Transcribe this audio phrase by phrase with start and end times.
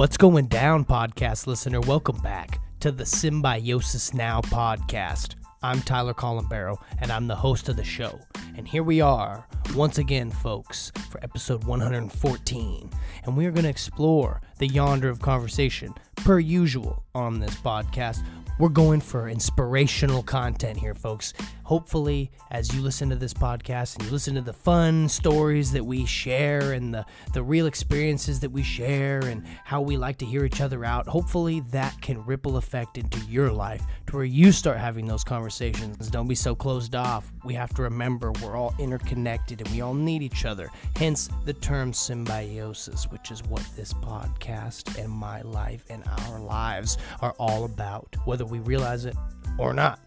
[0.00, 1.78] What's going down, podcast listener?
[1.78, 5.34] Welcome back to the Symbiosis Now podcast.
[5.62, 8.18] I'm Tyler Colombero, and I'm the host of the show.
[8.56, 12.90] And here we are, once again, folks, for episode 114.
[13.24, 18.24] And we are going to explore the yonder of conversation, per usual, on this podcast.
[18.60, 21.32] We're going for inspirational content here, folks.
[21.62, 25.86] Hopefully, as you listen to this podcast and you listen to the fun stories that
[25.86, 30.26] we share and the, the real experiences that we share and how we like to
[30.26, 34.50] hear each other out, hopefully that can ripple effect into your life to where you
[34.50, 36.10] start having those conversations.
[36.10, 37.32] Don't be so closed off.
[37.44, 40.70] We have to remember we're all interconnected and we all need each other.
[40.96, 46.98] Hence the term symbiosis, which is what this podcast and my life and our lives
[47.20, 49.16] are all about, whether we realize it
[49.58, 50.00] or not.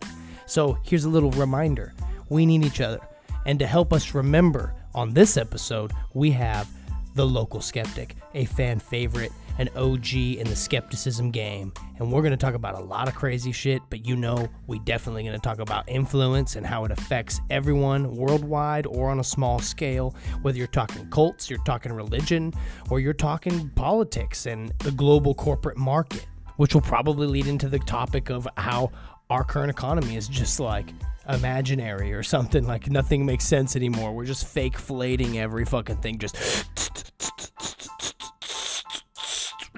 [0.46, 1.94] So here's a little reminder
[2.30, 3.00] we need each other.
[3.46, 6.70] And to help us remember, on this episode, we have
[7.16, 11.72] The Local Skeptic, a fan favorite, an OG in the skepticism game.
[12.00, 14.80] And we're going to talk about a lot of crazy shit, but you know, we
[14.80, 19.24] definitely going to talk about influence and how it affects everyone worldwide or on a
[19.24, 20.16] small scale.
[20.42, 22.54] Whether you're talking cults, you're talking religion,
[22.90, 27.80] or you're talking politics and the global corporate market which will probably lead into the
[27.80, 28.92] topic of how
[29.30, 30.94] our current economy is just like
[31.30, 34.14] imaginary or something like nothing makes sense anymore.
[34.14, 36.36] We're just fake flating every fucking thing, just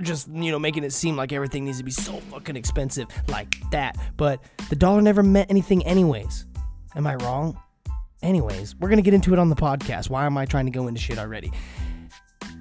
[0.01, 3.55] just you know making it seem like everything needs to be so fucking expensive like
[3.71, 3.95] that.
[4.17, 6.45] But the dollar never meant anything anyways.
[6.95, 7.59] Am I wrong?
[8.21, 10.09] Anyways, we're gonna get into it on the podcast.
[10.09, 11.51] Why am I trying to go into shit already?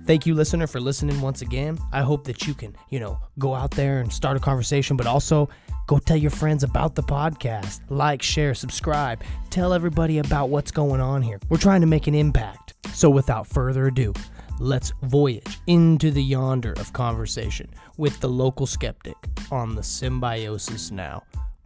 [0.07, 1.79] Thank you, listener, for listening once again.
[1.91, 5.07] I hope that you can, you know, go out there and start a conversation, but
[5.07, 5.49] also
[5.87, 7.81] go tell your friends about the podcast.
[7.89, 9.23] Like, share, subscribe.
[9.49, 11.41] Tell everybody about what's going on here.
[11.49, 12.75] We're trying to make an impact.
[12.93, 14.13] So, without further ado,
[14.61, 19.17] let's voyage into the yonder of conversation with the local skeptic
[19.51, 21.23] on the Symbiosis Now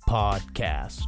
[0.09, 1.03] podcast.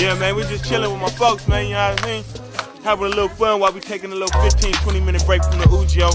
[0.00, 2.43] Yeah, man, we just chilling with my folks, man, you know what I mean?
[2.84, 5.64] Having a little fun while we taking a little 15, 20 minute break from the
[5.64, 6.12] Ujo.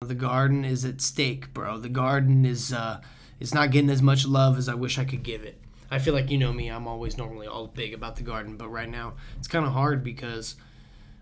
[0.00, 1.78] The garden is at stake, bro.
[1.78, 3.00] The garden is uh
[3.38, 5.60] is not getting as much love as I wish I could give it.
[5.92, 8.68] I feel like you know me, I'm always normally all big about the garden, but
[8.68, 10.56] right now it's kind of hard because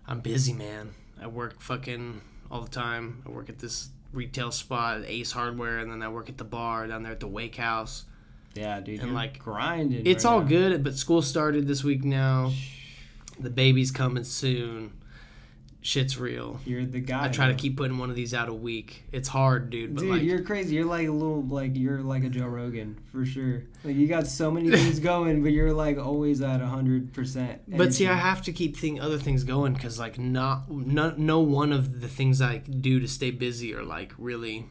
[0.07, 0.95] I'm busy, man.
[1.21, 3.21] I work fucking all the time.
[3.27, 6.87] I work at this retail spot, Ace Hardware, and then I work at the bar
[6.87, 8.05] down there at the Wake House.
[8.55, 9.01] Yeah, dude.
[9.01, 10.07] And, you're like, grinding.
[10.07, 10.47] It's right all now.
[10.47, 12.51] good, but school started this week now.
[13.39, 14.93] The baby's coming soon.
[15.81, 16.59] Shit's real.
[16.65, 17.25] You're the guy.
[17.25, 19.05] I try to keep putting one of these out a week.
[19.13, 20.75] It's hard, dude, but Dude, like you're crazy.
[20.75, 23.63] You're like a little like you're like a Joe Rogan for sure.
[23.85, 27.61] Like you got so many things going, but you're like always at hundred percent.
[27.65, 31.39] But see, I have to keep thing other things going because like not no, no
[31.39, 34.65] one of the things I do to stay busy are like really.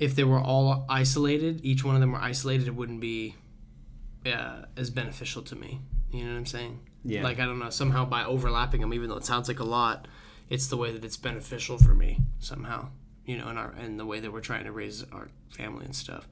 [0.00, 3.34] If they were all isolated, each one of them were isolated, it wouldn't be
[4.26, 5.80] uh, as beneficial to me.
[6.12, 6.80] You know what I'm saying?
[7.08, 7.22] Yeah.
[7.22, 7.70] Like I don't know.
[7.70, 10.06] Somehow by overlapping them, even though it sounds like a lot,
[10.48, 12.88] it's the way that it's beneficial for me somehow.
[13.24, 15.94] You know, in our in the way that we're trying to raise our family and
[15.96, 16.28] stuff.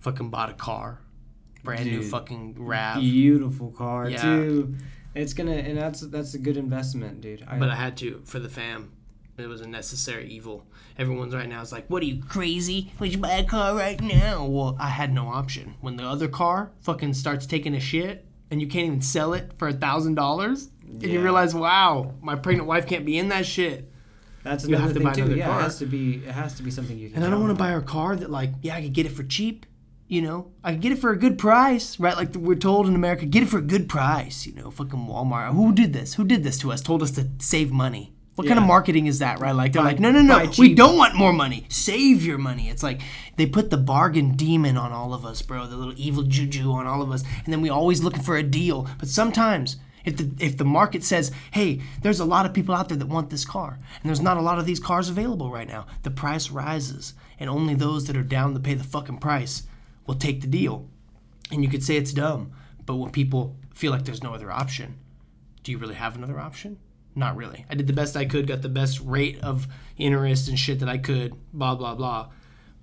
[0.00, 0.98] Fucking bought a car,
[1.62, 3.00] brand new fucking Rav.
[3.00, 4.20] beautiful car Yeah.
[4.20, 4.74] too.
[5.14, 7.44] It's gonna and that's that's a good investment, dude.
[7.46, 8.92] I, But I had to for the fam.
[9.38, 10.66] It was a necessary evil.
[10.98, 12.92] Everyone's right now is like, "What are you crazy?
[12.98, 15.74] Would you buy a car right now?" Well, I had no option.
[15.80, 19.50] When the other car fucking starts taking a shit and you can't even sell it
[19.58, 23.46] for a thousand dollars, and you realize, "Wow, my pregnant wife can't be in that
[23.46, 23.88] shit."
[24.44, 25.34] that's you another have to thing too.
[25.36, 25.60] yeah, car.
[25.60, 26.16] it has to be.
[26.16, 27.16] It has to be something you can.
[27.16, 29.12] And I don't want to buy a car that, like, yeah, I could get it
[29.12, 29.66] for cheap.
[30.08, 32.14] You know, I could get it for a good price, right?
[32.14, 34.46] Like we're told in America, get it for a good price.
[34.46, 35.54] You know, fucking Walmart.
[35.54, 36.14] Who did this?
[36.14, 36.82] Who did this to us?
[36.82, 38.12] Told us to save money.
[38.34, 39.54] What kind of marketing is that, right?
[39.54, 41.66] Like they're Buy- like, no, no, no, we don't want more money.
[41.68, 42.70] Save your money.
[42.70, 43.02] It's like
[43.36, 45.66] they put the bargain demon on all of us, bro.
[45.66, 48.42] The little evil juju on all of us, and then we always looking for a
[48.42, 48.88] deal.
[48.98, 49.76] But sometimes.
[50.04, 53.06] If the, if the market says, hey, there's a lot of people out there that
[53.06, 56.10] want this car, and there's not a lot of these cars available right now, the
[56.10, 59.62] price rises, and only those that are down to pay the fucking price
[60.04, 60.88] will take the deal.
[61.52, 62.50] And you could say it's dumb,
[62.84, 64.98] but when people feel like there's no other option,
[65.62, 66.78] do you really have another option?
[67.14, 67.66] Not really.
[67.68, 69.68] I did the best I could, got the best rate of
[69.98, 72.30] interest and shit that I could, blah, blah, blah.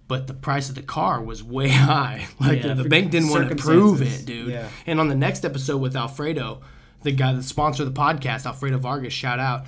[0.08, 2.28] But the price of the car was way high.
[2.40, 4.50] Like Yeah, the for bank didn't want to prove it, dude.
[4.50, 4.68] Yeah.
[4.86, 6.62] And on the next episode with Alfredo,
[7.04, 9.66] the guy that sponsored the podcast, Alfredo Vargas, shout out.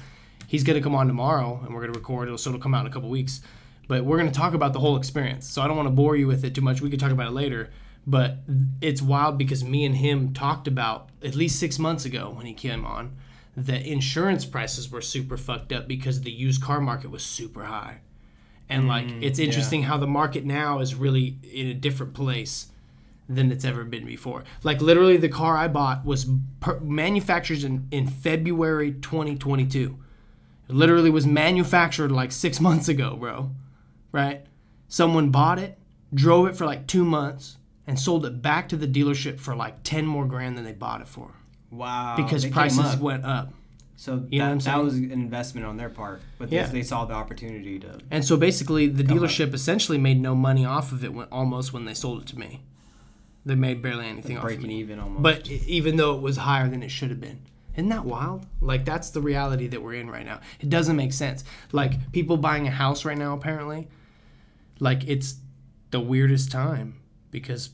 [0.47, 2.27] He's gonna come on tomorrow, and we're gonna record.
[2.27, 3.41] It'll, so it'll come out in a couple weeks.
[3.87, 5.47] But we're gonna talk about the whole experience.
[5.47, 6.81] So I don't want to bore you with it too much.
[6.81, 7.69] We could talk about it later.
[8.05, 8.39] But
[8.81, 12.53] it's wild because me and him talked about at least six months ago when he
[12.53, 13.15] came on
[13.55, 17.99] the insurance prices were super fucked up because the used car market was super high.
[18.69, 22.67] And like mm, it's interesting how the market now is really in a different place
[23.27, 24.45] than it's ever been before.
[24.63, 26.27] Like literally the car I bought was
[26.61, 29.97] per- manufactured in, in February 2022.
[30.69, 33.51] It literally was manufactured like 6 months ago, bro.
[34.13, 34.45] Right?
[34.87, 35.77] Someone bought it,
[36.13, 39.83] drove it for like 2 months and sold it back to the dealership for like
[39.83, 41.33] 10 more grand than they bought it for
[41.71, 42.15] Wow.
[42.17, 42.99] because prices up.
[42.99, 43.53] went up.
[43.95, 46.65] So You know that, that was an investment on their part, but Yeah.
[46.65, 47.99] they saw the opportunity to.
[48.09, 51.85] And so basically, the dealership essentially made no money off of it when, almost when
[51.85, 52.61] they sold it to me.
[53.45, 55.21] They made barely anything off of breaking even almost.
[55.23, 57.41] But even though it was higher than it should have been.
[57.75, 58.45] Isn't that wild?
[58.59, 60.41] Like, that's the reality that we're in right now.
[60.59, 61.43] It doesn't make sense.
[61.71, 63.87] Like, people buying a house right now, apparently,
[64.79, 65.35] like, it's
[65.91, 66.95] the weirdest time
[67.29, 67.69] because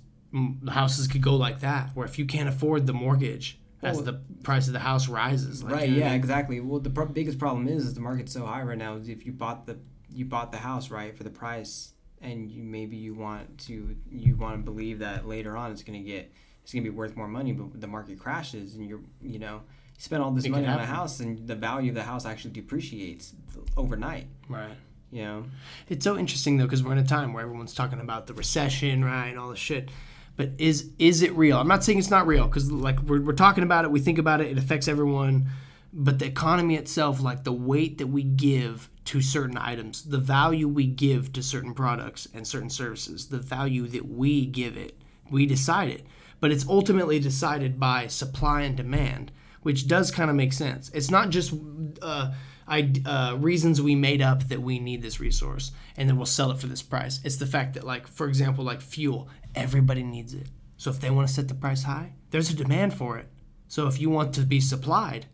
[0.69, 4.13] houses could go like that, where if you can't afford the mortgage as Well- the
[4.43, 5.63] price of the house rises.
[5.63, 6.19] Like, right, you know I yeah, mean?
[6.19, 6.59] exactly.
[6.59, 8.95] Well, the pro- biggest problem is, is the market's so high right now.
[8.95, 9.77] Is if you bought the
[10.09, 14.35] you bought the house right for the price, and you maybe you want to you
[14.35, 16.31] want to believe that later on it's gonna get
[16.63, 19.61] it's gonna be worth more money, but the market crashes and you're you know
[19.95, 22.25] you spend all this It money on a house and the value of the house
[22.25, 23.33] actually depreciates
[23.75, 24.27] overnight.
[24.49, 24.75] Right.
[25.11, 25.43] You know.
[25.87, 29.05] It's so interesting though because we're in a time where everyone's talking about the recession,
[29.05, 29.89] right, and all this shit.
[30.37, 31.57] But is is it real?
[31.57, 34.19] I'm not saying it's not real because like we're, we're talking about it, we think
[34.19, 35.49] about it, it affects everyone.
[35.91, 40.67] But the economy itself, like the weight that we give to certain items, the value
[40.67, 44.95] we give to certain products and certain services, the value that we give it,
[45.31, 46.05] we decide it.
[46.39, 49.31] But it's ultimately decided by supply and demand,
[49.63, 50.91] which does kind of make sense.
[50.93, 51.53] It's not just
[52.01, 52.33] uh,
[52.67, 56.51] I, uh, reasons we made up that we need this resource and then we'll sell
[56.51, 57.21] it for this price.
[57.23, 60.47] It's the fact that, like, for example, like fuel, everybody needs it.
[60.77, 63.27] So if they want to set the price high, there's a demand for it.
[63.67, 65.25] So if you want to be supplied,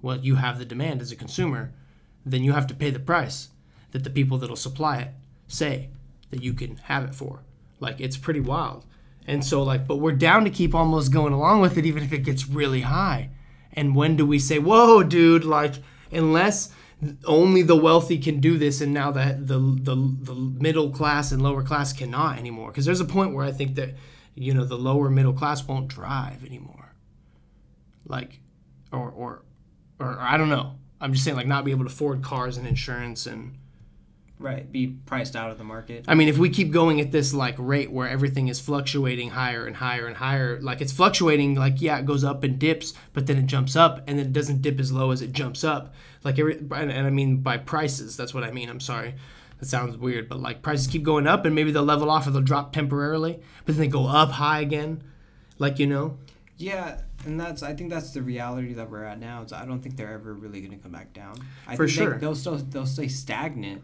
[0.00, 1.72] well, you have the demand as a consumer,
[2.24, 3.48] then you have to pay the price
[3.90, 5.08] that the people that'll supply it
[5.46, 5.90] say
[6.30, 7.42] that you can have it for.
[7.80, 8.84] Like, it's pretty wild.
[9.26, 12.12] And so, like, but we're down to keep almost going along with it, even if
[12.12, 13.30] it gets really high.
[13.72, 15.74] And when do we say, whoa, dude, like,
[16.12, 16.72] unless
[17.24, 21.42] only the wealthy can do this and now the, the, the, the middle class and
[21.42, 22.70] lower class cannot anymore?
[22.70, 23.90] Because there's a point where I think that,
[24.34, 26.94] you know, the lower middle class won't drive anymore.
[28.06, 28.40] Like,
[28.92, 29.42] or, or,
[29.98, 30.76] or, I don't know.
[31.00, 33.58] I'm just saying, like, not be able to afford cars and insurance and.
[34.44, 36.04] Right, be priced out of the market.
[36.06, 39.66] I mean, if we keep going at this like rate where everything is fluctuating higher
[39.66, 43.26] and higher and higher, like it's fluctuating, like yeah, it goes up and dips, but
[43.26, 45.94] then it jumps up, and then it doesn't dip as low as it jumps up.
[46.24, 48.68] Like every, and, and I mean by prices, that's what I mean.
[48.68, 49.14] I'm sorry,
[49.60, 52.30] that sounds weird, but like prices keep going up, and maybe they'll level off or
[52.30, 55.02] they'll drop temporarily, but then they go up high again,
[55.58, 56.18] like you know.
[56.58, 59.42] Yeah, and that's I think that's the reality that we're at now.
[59.42, 61.36] Is I don't think they're ever really going to come back down.
[61.66, 62.12] I For think sure.
[62.12, 63.82] they, they'll still they'll stay stagnant,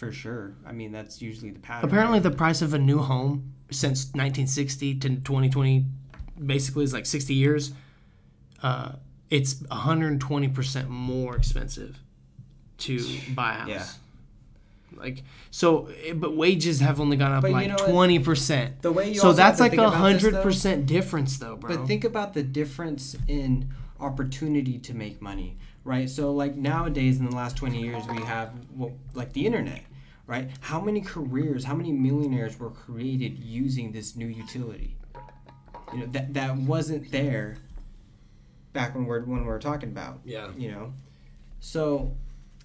[0.00, 0.54] for sure.
[0.66, 1.88] I mean that's usually the pattern.
[1.88, 5.84] Apparently, the price of a new home since 1960 to 2020,
[6.44, 7.72] basically, is like 60 years.
[8.62, 8.92] Uh,
[9.28, 11.98] it's 120% more expensive
[12.78, 12.98] to
[13.34, 13.68] buy a house.
[13.68, 13.86] Yeah.
[14.98, 17.90] Like so, eh, but wages have only gone up But you like know what?
[17.90, 18.82] twenty percent.
[18.82, 21.76] The way you so that's like a hundred percent difference, though, bro.
[21.76, 26.10] But think about the difference in opportunity to make money, right?
[26.10, 29.82] So like nowadays in the last 20 years we have well, like the internet,
[30.30, 30.48] right?
[30.60, 34.96] How many careers, how many millionaires were created using this new utility?
[35.92, 37.56] You know, that that wasn't there
[38.72, 40.20] back when we're when we were talking about.
[40.24, 40.50] Yeah.
[40.56, 40.92] You know.
[41.58, 42.16] So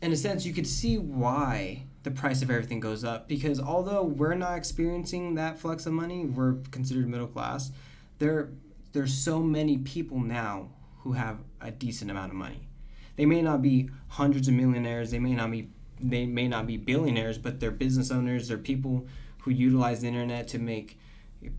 [0.01, 4.03] in a sense you could see why the price of everything goes up because although
[4.03, 7.71] we're not experiencing that flux of money, we're considered middle class.
[8.19, 8.49] There
[8.93, 10.69] there's so many people now
[10.99, 12.67] who have a decent amount of money.
[13.15, 16.77] They may not be hundreds of millionaires, they may not be they may not be
[16.77, 19.07] billionaires, but they're business owners, they're people
[19.39, 20.97] who utilize the internet to make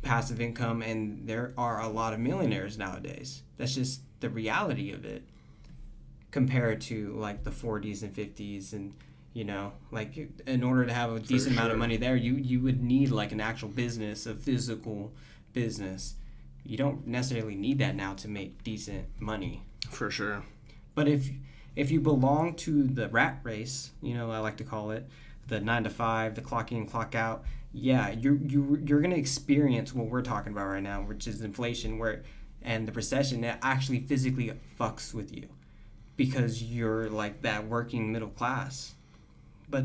[0.03, 3.43] passive income and there are a lot of millionaires nowadays.
[3.57, 5.23] That's just the reality of it
[6.31, 8.93] compared to like the 40s and 50s and
[9.33, 12.61] you know like in order to have a decent amount of money there you you
[12.61, 15.13] would need like an actual business a physical
[15.53, 16.15] business
[16.65, 20.43] you don't necessarily need that now to make decent money For sure.
[20.95, 21.31] but if
[21.77, 25.07] if you belong to the rat race, you know I like to call it,
[25.47, 29.95] the nine to five, the clock in, clock out, yeah, you you you're gonna experience
[29.95, 32.23] what we're talking about right now, which is inflation, where
[32.63, 35.49] and the recession that actually physically fucks with you,
[36.17, 38.95] because you're like that working middle class,
[39.69, 39.85] but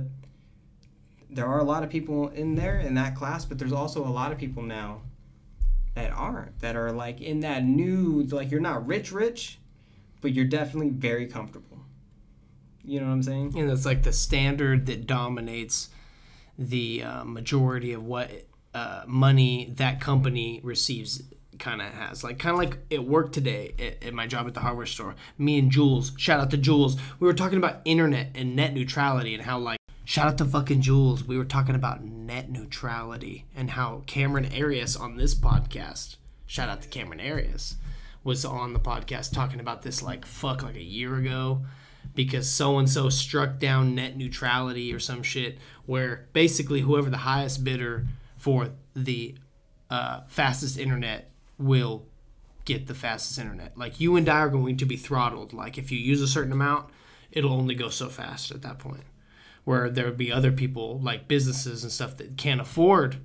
[1.30, 4.10] there are a lot of people in there in that class, but there's also a
[4.10, 5.02] lot of people now
[5.96, 9.60] that aren't that are like in that new like you're not rich rich
[10.22, 11.71] but you're definitely very comfortable.
[12.84, 13.54] You know what I'm saying?
[13.58, 15.90] and it's like the standard that dominates
[16.58, 18.30] the uh, majority of what
[18.74, 21.22] uh, money that company receives
[21.60, 22.24] kind of has.
[22.24, 25.16] Like kind of like at work today at, at my job at the hardware store
[25.38, 26.98] me and jules shout out to jules.
[27.20, 30.82] We were talking about internet and net neutrality and how like shout out to fucking
[30.82, 31.24] jules.
[31.24, 36.16] We were talking about net neutrality and how cameron arias on this podcast
[36.48, 37.76] shout out to cameron arias
[38.24, 41.62] was on the podcast talking about this like fuck like a year ago
[42.14, 47.18] because so and so struck down net neutrality or some shit where basically whoever the
[47.18, 49.36] highest bidder for the
[49.90, 52.06] uh, fastest internet will
[52.66, 53.78] get the fastest internet.
[53.78, 55.54] Like you and I are going to be throttled.
[55.54, 56.90] Like if you use a certain amount,
[57.32, 59.04] it'll only go so fast at that point.
[59.64, 63.18] Where there would be other people like businesses and stuff that can't afford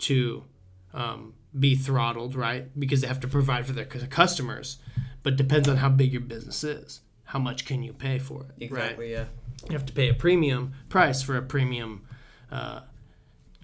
[0.00, 0.44] to
[0.92, 2.68] um, be throttled, right?
[2.78, 4.78] Because they have to provide for their customers.
[5.22, 7.00] But depends on how big your business is.
[7.32, 8.70] How much can you pay for it?
[8.70, 9.08] Right?
[9.08, 9.24] yeah.
[9.66, 12.06] You have to pay a premium price for a premium.
[12.50, 12.80] Uh,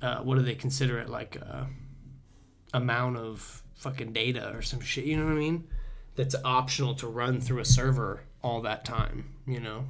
[0.00, 1.10] uh, what do they consider it?
[1.10, 1.64] Like uh,
[2.72, 5.04] amount of fucking data or some shit.
[5.04, 5.68] You know what I mean?
[6.16, 9.34] That's optional to run through a server all that time.
[9.46, 9.84] You know.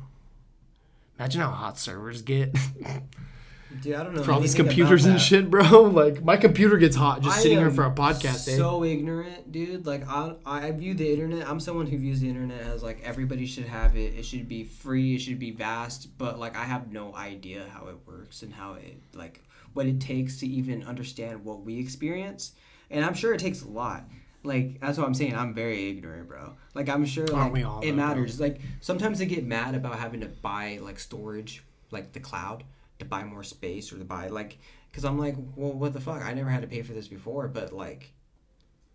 [1.16, 2.58] Imagine how hot servers get
[3.82, 5.82] Dude, I don't know for all these computers and shit, bro.
[5.98, 8.48] Like my computer gets hot just I sitting here for a podcast.
[8.48, 8.56] eh?
[8.56, 9.86] So ignorant, dude.
[9.86, 11.46] Like I, I view the internet.
[11.48, 14.14] I'm someone who views the internet as like everybody should have it.
[14.14, 15.16] It should be free.
[15.16, 16.16] It should be vast.
[16.16, 19.42] But like I have no idea how it works and how it like
[19.74, 22.52] what it takes to even understand what we experience.
[22.90, 24.04] And I'm sure it takes a lot.
[24.44, 25.36] Like that's what I'm saying.
[25.36, 26.54] I'm very ignorant, bro.
[26.74, 28.40] Like I'm sure like we all, it though, matters.
[28.40, 32.64] Like sometimes I get mad about having to buy like storage, like the cloud,
[32.98, 34.58] to buy more space or to buy like
[34.90, 36.24] because I'm like, well, what the fuck?
[36.24, 38.12] I never had to pay for this before, but like,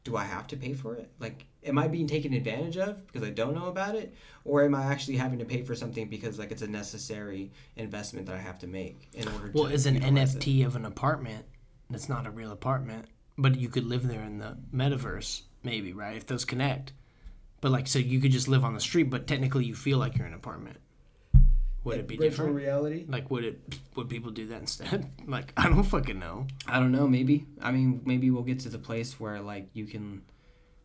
[0.04, 1.10] do I have to pay for it?
[1.20, 4.76] Like, am I being taken advantage of because I don't know about it, or am
[4.76, 8.40] I actually having to pay for something because like it's a necessary investment that I
[8.40, 10.42] have to make in order Well, to is an utilize it?
[10.42, 11.46] NFT of an apartment
[11.90, 13.06] that's not a real apartment,
[13.38, 16.18] but you could live there in the metaverse, maybe, right?
[16.18, 16.92] If those connect.
[17.62, 20.18] But like, so you could just live on the street, but technically you feel like
[20.18, 20.78] you're in an apartment.
[21.84, 22.56] Would it be virtual different?
[22.56, 23.06] reality?
[23.08, 23.60] Like, would it?
[23.96, 25.06] Would people do that instead?
[25.28, 26.48] like, I don't fucking know.
[26.68, 27.08] I don't know.
[27.08, 27.46] Maybe.
[27.62, 30.22] I mean, maybe we'll get to the place where like you can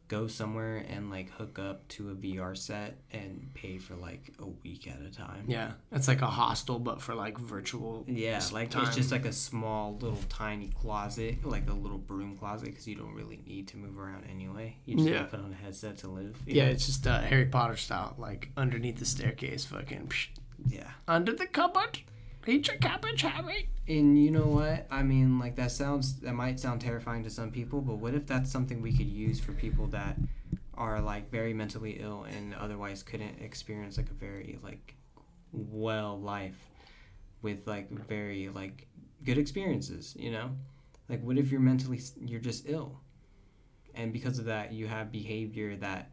[0.08, 4.46] go somewhere and like hook up to a VR set and pay for like a
[4.46, 5.44] week at a time.
[5.46, 8.04] Yeah, it's like a hostel, but for like virtual.
[8.08, 8.86] Yeah, like time.
[8.86, 12.94] it's just like a small little tiny closet, like a little broom closet, because you
[12.96, 14.78] don't really need to move around anyway.
[14.86, 15.14] You just Yeah.
[15.18, 16.36] gotta put on a headset to live.
[16.46, 16.70] Yeah, know?
[16.72, 20.28] it's just uh, Harry Potter style, like underneath the staircase, fucking psh,
[20.66, 20.90] yeah.
[21.06, 22.00] under the cupboard.
[22.46, 23.68] Eat your cabbage, Harry.
[23.86, 24.86] And you know what?
[24.90, 28.26] I mean, like that sounds that might sound terrifying to some people, but what if
[28.26, 30.16] that's something we could use for people that
[30.74, 34.94] are like very mentally ill and otherwise couldn't experience like a very like
[35.52, 36.70] well life
[37.42, 38.86] with like very like
[39.24, 40.50] good experiences, you know?
[41.08, 43.00] Like what if you're mentally you're just ill?
[43.94, 46.10] And because of that, you have behavior that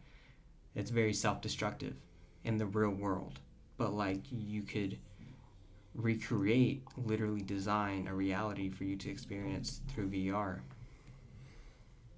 [0.73, 1.95] it's very self-destructive
[2.43, 3.39] in the real world.
[3.77, 4.97] But like you could
[5.95, 10.59] recreate, literally design a reality for you to experience through VR.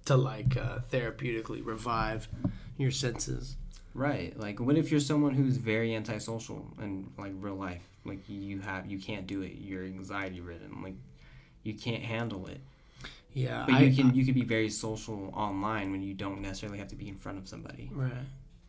[0.06, 2.28] To like uh, therapeutically revive
[2.76, 3.56] your senses.
[3.94, 4.38] Right.
[4.38, 7.82] Like what if you're someone who's very antisocial in like real life?
[8.04, 9.52] Like you have you can't do it.
[9.60, 10.82] You're anxiety ridden.
[10.82, 10.94] Like
[11.62, 12.60] you can't handle it.
[13.34, 16.78] Yeah, But I, you can you can be very social online when you don't necessarily
[16.78, 17.90] have to be in front of somebody.
[17.92, 18.12] Right.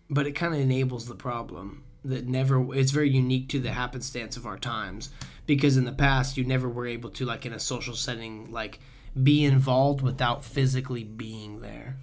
[0.10, 4.38] But it kind of enables the problem that never, it's very unique to the happenstance
[4.38, 5.10] of our times
[5.46, 8.80] because in the past you never were able to, like in a social setting, like
[9.22, 11.98] be involved without physically being there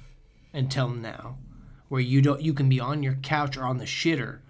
[0.52, 1.38] until now.
[1.88, 4.40] Where you don't, you can be on your couch or on the shitter,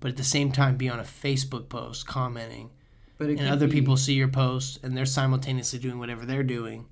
[0.00, 2.70] but at the same time be on a Facebook post commenting
[3.18, 6.86] But and other be- people see your post and they're simultaneously doing whatever they're doing.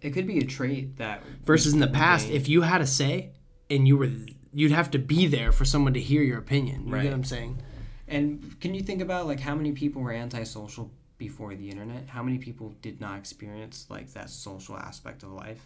[0.00, 3.30] it could be a trait that versus in the past if you had a say
[3.68, 4.10] and you were
[4.52, 7.02] you'd have to be there for someone to hear your opinion you Right.
[7.02, 7.58] get what i'm saying
[8.06, 12.08] And can you think about like how many people were antisocial before the internet?
[12.08, 15.62] How many people did not experience like that social aspect of life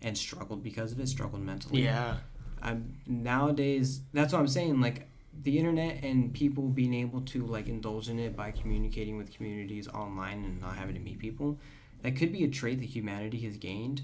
[0.00, 1.82] and struggled because of it, struggled mentally?
[1.82, 2.16] yeah
[2.62, 5.08] I'm nowadays that's what I'm saying like
[5.42, 9.86] the internet and people being able to like indulge in it by communicating with communities
[9.88, 11.58] online and not having to meet people
[12.02, 14.00] that could be a trait that humanity has gained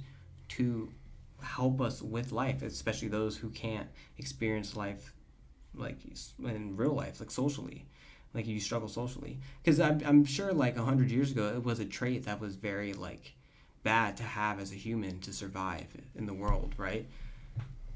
[0.49, 0.91] to
[1.43, 5.13] help us with life especially those who can't experience life
[5.75, 5.97] like
[6.45, 7.85] in real life like socially
[8.35, 11.85] like you struggle socially because I'm, I'm sure like 100 years ago it was a
[11.85, 13.35] trait that was very like
[13.83, 17.07] bad to have as a human to survive in the world right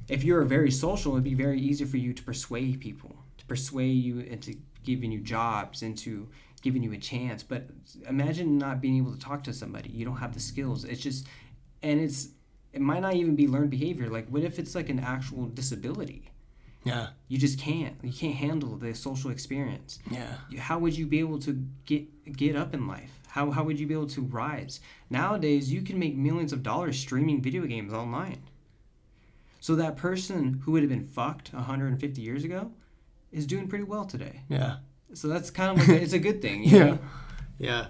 [0.08, 3.92] if you're very social, it'd be very easy for you to persuade people, to persuade
[3.92, 6.28] you into giving you jobs, into
[6.62, 7.42] giving you a chance.
[7.42, 7.66] But
[8.08, 9.90] imagine not being able to talk to somebody.
[9.90, 10.84] You don't have the skills.
[10.84, 11.26] It's just,
[11.82, 12.28] and it's,
[12.76, 14.08] it might not even be learned behavior.
[14.08, 16.30] Like, what if it's like an actual disability?
[16.84, 17.08] Yeah.
[17.28, 17.96] You just can't.
[18.02, 19.98] You can't handle the social experience.
[20.10, 20.36] Yeah.
[20.58, 21.52] How would you be able to
[21.86, 22.04] get
[22.36, 23.10] get up in life?
[23.28, 24.80] How, how would you be able to rise?
[25.10, 28.40] Nowadays, you can make millions of dollars streaming video games online.
[29.60, 32.72] So that person who would have been fucked 150 years ago
[33.32, 34.42] is doing pretty well today.
[34.48, 34.76] Yeah.
[35.12, 36.64] So that's kind of like a, it's a good thing.
[36.64, 36.84] You Yeah.
[36.84, 36.98] know?
[37.58, 37.86] Yeah.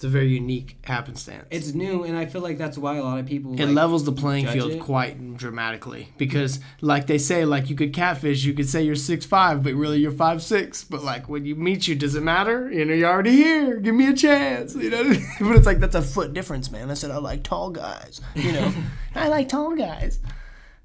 [0.00, 1.46] It's a very unique happenstance.
[1.50, 3.52] It's new, and I feel like that's why a lot of people.
[3.52, 4.80] it like, levels the playing field it.
[4.80, 6.08] quite dramatically.
[6.16, 9.74] Because like they say like you could catfish you could say you're six five but
[9.74, 10.84] really you're five six.
[10.84, 12.72] But like when you meet you does it matter?
[12.72, 13.76] You know you're already here.
[13.76, 14.74] Give me a chance.
[14.74, 15.02] You know?
[15.38, 16.90] But it's like that's a foot difference man.
[16.90, 18.22] I said i like tall guys.
[18.34, 18.72] You know?
[19.14, 20.18] I like tall guys.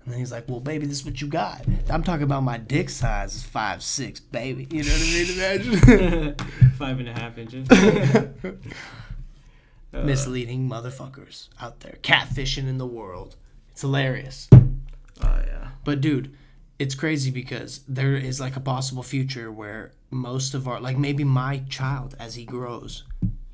[0.04, 1.64] And then he's like well baby this is what you got.
[1.90, 4.68] I'm talking about my dick size is five six baby.
[4.70, 6.36] You know what i mean?
[6.36, 6.36] Imagine.
[6.72, 7.66] Five and a half inches.
[10.04, 13.36] Misleading motherfuckers out there catfishing in the world
[13.72, 14.50] it's hilarious
[15.22, 15.70] Oh yeah.
[15.86, 16.36] But dude,
[16.78, 21.24] it's crazy because there is like a possible future where most of our like maybe
[21.24, 23.04] my child as he grows,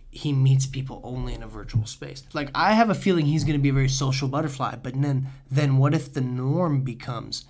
[0.09, 2.23] he meets people only in a virtual space.
[2.33, 5.27] Like I have a feeling he's going to be a very social butterfly, but then
[5.51, 7.45] then what if the norm becomes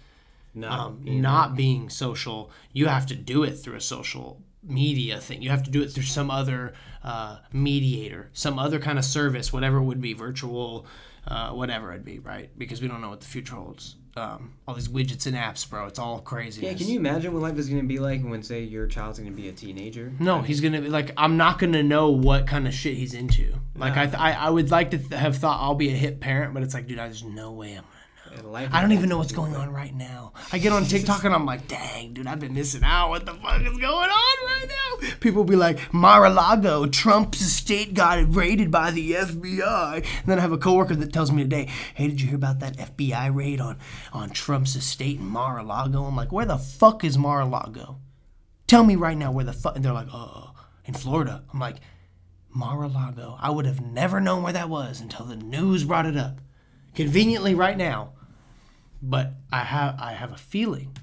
[0.53, 0.69] No.
[0.69, 2.51] um, not being social?
[2.74, 5.41] You have to do it through a social media thing.
[5.41, 9.51] You have to do it through some other uh, mediator, some other kind of service,
[9.51, 10.86] whatever it would be, virtual,
[11.27, 12.50] uh, whatever it'd be, right?
[12.58, 13.96] Because we don't know what the future holds.
[14.18, 15.86] Um, all these widgets and apps, bro.
[15.86, 16.65] It's all crazy.
[16.65, 19.32] Yeah, can you imagine what life is gonna be like when, say, your child's gonna
[19.32, 20.12] be a teenager?
[20.20, 21.13] No, he's gonna be like.
[21.15, 23.53] I'm not gonna know what kind of shit he's into.
[23.74, 26.20] Like I, th- I, I would like to th- have thought I'll be a hip
[26.20, 27.86] parent, but it's like, dude, there's no way I'm.
[28.53, 30.33] I don't even know what's going on right now.
[30.51, 33.09] I get on TikTok and I'm like, dang, dude, I've been missing out.
[33.09, 35.10] What the fuck is going on right now?
[35.19, 39.95] People be like, Mar-a-Lago, Trump's estate got raided by the FBI.
[39.95, 42.60] And then I have a coworker that tells me today, hey, did you hear about
[42.60, 43.77] that FBI raid on,
[44.13, 46.03] on Trump's estate in Mar-a-Lago?
[46.03, 47.99] I'm like, where the fuck is Mar-a-Lago?
[48.67, 49.75] Tell me right now where the fuck.
[49.75, 50.53] And they're like, oh,
[50.86, 51.43] in Florida.
[51.51, 51.77] I'm like,
[52.49, 53.38] Mar-a-Lago.
[53.39, 56.39] I would have never known where that was until the news brought it up.
[56.95, 58.13] Conveniently right now.
[59.01, 60.95] But I have I have a feeling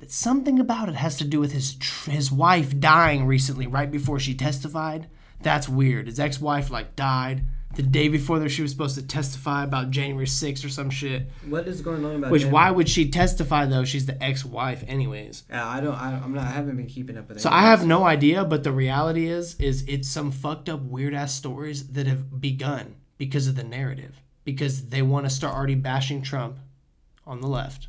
[0.00, 3.90] that something about it has to do with his tr- his wife dying recently right
[3.90, 5.08] before she testified.
[5.42, 6.06] That's weird.
[6.06, 7.44] His ex-wife like died
[7.76, 11.28] the day before that she was supposed to testify about January 6th or some shit.
[11.48, 12.30] What is going on about?
[12.30, 12.50] Which Jen?
[12.50, 13.84] why would she testify though?
[13.84, 15.44] She's the ex-wife anyways.
[15.50, 15.94] Yeah, I don't.
[15.94, 16.44] I, I'm not.
[16.44, 17.40] I haven't been keeping up with.
[17.40, 21.14] So I have no idea, but the reality is, is it's some fucked up weird
[21.14, 25.74] ass stories that have begun because of the narrative, because they want to start already
[25.74, 26.58] bashing Trump
[27.26, 27.88] on the left.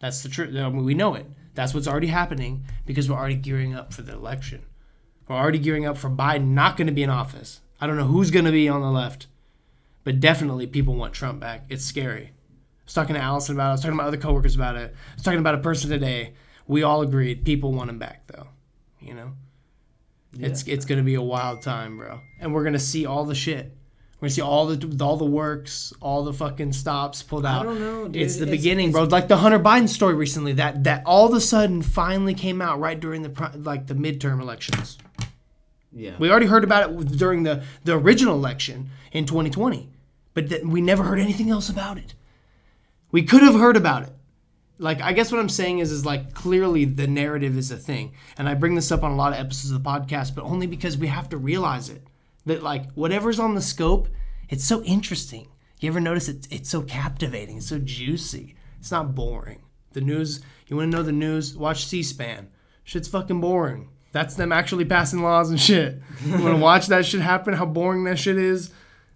[0.00, 0.54] That's the truth.
[0.54, 1.26] I mean, we know it.
[1.54, 4.62] That's what's already happening because we're already gearing up for the election.
[5.26, 7.60] We're already gearing up for Biden not going to be in office.
[7.80, 9.26] I don't know who's going to be on the left,
[10.04, 11.64] but definitely people want Trump back.
[11.68, 12.26] It's scary.
[12.26, 13.68] I was talking to Allison about it.
[13.68, 14.94] I was talking to my other coworkers about it.
[14.94, 16.34] I was talking about a person today.
[16.66, 18.46] We all agreed people want him back, though.
[19.00, 19.32] You know,
[20.38, 22.20] it's it's gonna be a wild time, bro.
[22.40, 23.75] And we're gonna see all the shit.
[24.26, 27.62] We're see all the all the works, all the fucking stops pulled out.
[27.62, 28.16] don't know, dude.
[28.20, 29.04] It's the It's- beginning, bro.
[29.04, 32.80] Like the Hunter Biden story recently, that that all of a sudden finally came out
[32.80, 34.98] right during the like the midterm elections.
[35.92, 36.14] Yeah.
[36.18, 39.88] We already heard about it during the the original election in 2020,
[40.34, 42.14] but th- we never heard anything else about it.
[43.12, 44.12] We could have heard about it.
[44.78, 48.12] Like I guess what I'm saying is is like clearly the narrative is a thing.
[48.36, 50.66] And I bring this up on a lot of episodes of the podcast, but only
[50.66, 52.02] because we have to realize it.
[52.46, 54.08] That like whatever's on the scope,
[54.48, 55.48] it's so interesting.
[55.80, 58.54] You ever notice it it's so captivating, it's so juicy.
[58.78, 59.62] It's not boring.
[59.92, 61.56] The news, you want to know the news?
[61.56, 62.48] Watch C-SPAN.
[62.84, 63.88] Shit's fucking boring.
[64.12, 66.00] That's them actually passing laws and shit.
[66.24, 67.54] You want to watch that shit happen?
[67.54, 68.70] How boring that shit is?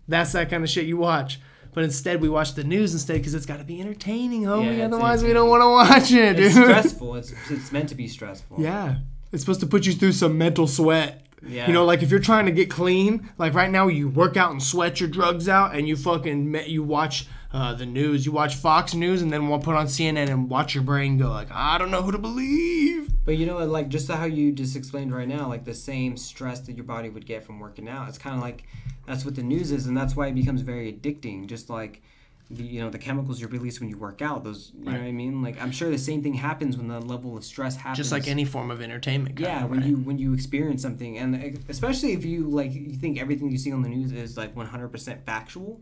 [0.09, 1.40] That's that kind of shit you watch.
[1.73, 4.79] But instead, we watch the news instead because it's got to be entertaining, homie.
[4.79, 6.47] Yeah, Otherwise, we don't want to watch it, dude.
[6.47, 7.14] It's stressful.
[7.16, 8.61] It's it's meant to be stressful.
[8.61, 8.97] Yeah.
[9.33, 11.27] It's supposed to put you through some mental sweat.
[11.42, 11.66] Yeah.
[11.66, 14.50] You know, like if you're trying to get clean, like right now you work out
[14.50, 18.33] and sweat your drugs out and you fucking me- you watch uh, the news, you
[18.33, 21.50] watch Fox News and then we'll put on CNN and watch your brain go like,
[21.50, 23.11] I don't know who to believe.
[23.24, 26.61] But you know, like just how you just explained right now, like the same stress
[26.61, 28.09] that your body would get from working out.
[28.09, 28.64] It's kind of like
[29.07, 31.46] that's what the news is, and that's why it becomes very addicting.
[31.46, 32.03] Just like
[32.50, 34.42] the you know the chemicals you release when you work out.
[34.44, 35.42] Those you know what I mean.
[35.42, 37.98] Like I'm sure the same thing happens when the level of stress happens.
[37.98, 39.38] Just like any form of entertainment.
[39.38, 39.88] yeah, when right?
[39.88, 43.72] you when you experience something, and especially if you like you think everything you see
[43.72, 45.80] on the news is like 100% factual.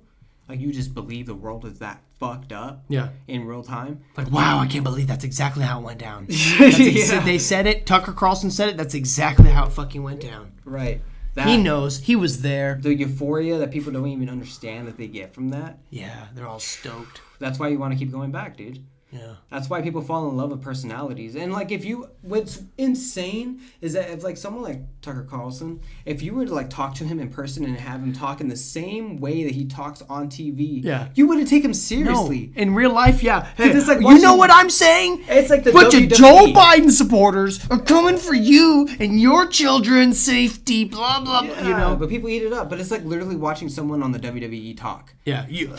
[0.49, 3.11] like you just believe the world is that fucked up Yeah.
[3.27, 4.01] in real time.
[4.17, 6.25] Like, wow, I can't believe that's exactly how it went down.
[6.31, 7.21] Ex- Yeah.
[7.25, 7.85] They said it.
[7.87, 8.77] Tucker Carlson said it.
[8.79, 10.53] That's exactly how it fucking went down.
[10.65, 11.03] Right.
[11.39, 12.01] That, He knows.
[12.01, 12.81] He was there.
[12.83, 15.79] the euphoria that people don't even understand that they get from that.
[15.89, 17.21] Yeah, they're all stoked.
[17.39, 18.85] That's why you want to keep going back, dude.
[19.11, 19.37] Yeah.
[19.51, 21.35] That's why people fall in love with personalities.
[21.35, 26.21] And like if you what's insane is that if like someone like Tucker Carlson, if
[26.23, 28.57] you were to like talk to him in person and have him talk in the
[28.57, 31.09] same way that he talks on TV, Yeah.
[31.15, 32.53] you wouldn't take him No, seriously.
[32.55, 33.47] in real life, yeah.
[33.57, 35.25] Hey, it's like you know what I'm saying?
[35.29, 36.15] It's like the bunch of WWE.
[36.15, 40.85] Joe Biden supporters are coming for you and your children's safety.
[40.85, 41.43] Blah blah.
[41.45, 41.59] blah.
[41.67, 41.97] You know.
[41.97, 42.69] but people eat it up.
[42.69, 45.15] But it's like literally watching someone on the WWE talk.
[45.25, 45.47] Yeah.
[45.49, 45.75] You.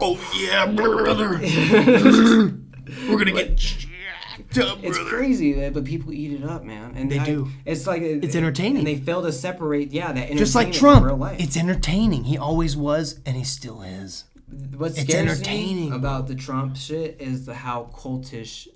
[0.00, 1.38] Oh yeah, brother.
[3.08, 6.92] We're gonna get jacked up, It's crazy, that- but people eat it up, man.
[6.96, 7.48] And They I- do.
[7.64, 8.78] It's like It's entertaining.
[8.78, 11.40] And they fail to separate, yeah, that Just like entertainment from Trump, real life.
[11.40, 12.24] it's entertaining.
[12.24, 14.24] He always was, and he still is.
[14.76, 18.68] what It's scares entertaining, me about the Trump shit is the how cultish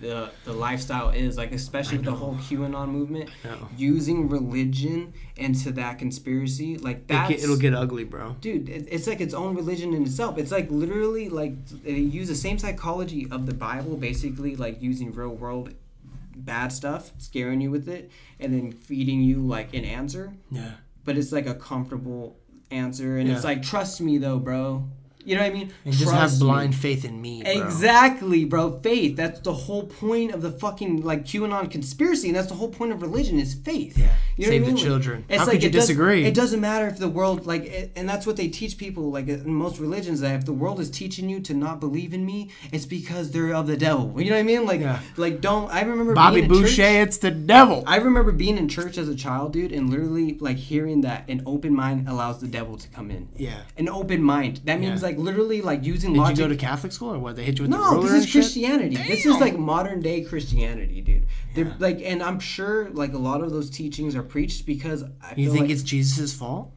[0.00, 1.36] the the lifestyle is.
[1.36, 3.30] Like especially with the whole QAnon movement,
[3.76, 6.78] using religion into that conspiracy.
[6.78, 8.36] Like It that's it'll get ugly, bro.
[8.40, 8.68] dude.
[8.68, 10.38] It, it's like its own religion in itself.
[10.38, 11.52] It's like literally like
[11.84, 15.74] they use the same psychology of the Bible, basically like using real world
[16.36, 20.70] bad stuff, scaring you with it, and then feeding you like an answer Yeah.
[21.04, 22.36] but it's like a comfortable
[22.70, 24.86] answer and it's like trust me though bro
[25.24, 26.38] you know what i mean And just have me.
[26.38, 27.52] blind faith in me, bro.
[27.52, 32.48] exactly bro faith that's the whole point of the fucking like qanon conspiracy and that's
[32.48, 34.12] the whole point of religion is faith Yeah.
[34.36, 34.84] you know Save what I the mean?
[34.84, 35.24] children.
[35.28, 36.24] it's How like could you it does- disagree?
[36.24, 39.28] it doesn't matter if the world like it, and that's what they teach people like
[39.28, 42.50] in most religions that if the world is teaching you to not believe in me
[42.72, 45.00] it's because they're of the devil you know what i mean like Yeah.
[45.16, 46.78] like don't i remember Bobby Boucher, church-
[47.08, 47.84] it's the devil.
[47.86, 51.42] I remember being in church as a child, dude, and literally like hearing that an
[51.46, 53.28] open mind allows the devil to come in.
[53.36, 53.60] yeah.
[53.76, 54.60] An open mind.
[54.64, 55.08] That means Yeah.
[55.08, 56.38] like literally like using Did logic.
[56.38, 57.36] you go to Catholic school or what?
[57.36, 58.30] They hit you with the no, this is?
[58.32, 58.96] Christianity.
[58.96, 61.26] This is like modern day Christianity, dude.
[61.54, 65.34] They're like, and I'm sure like a lot of those teachings are preached because I
[65.36, 66.72] You feel think like, it's Jesus' fault?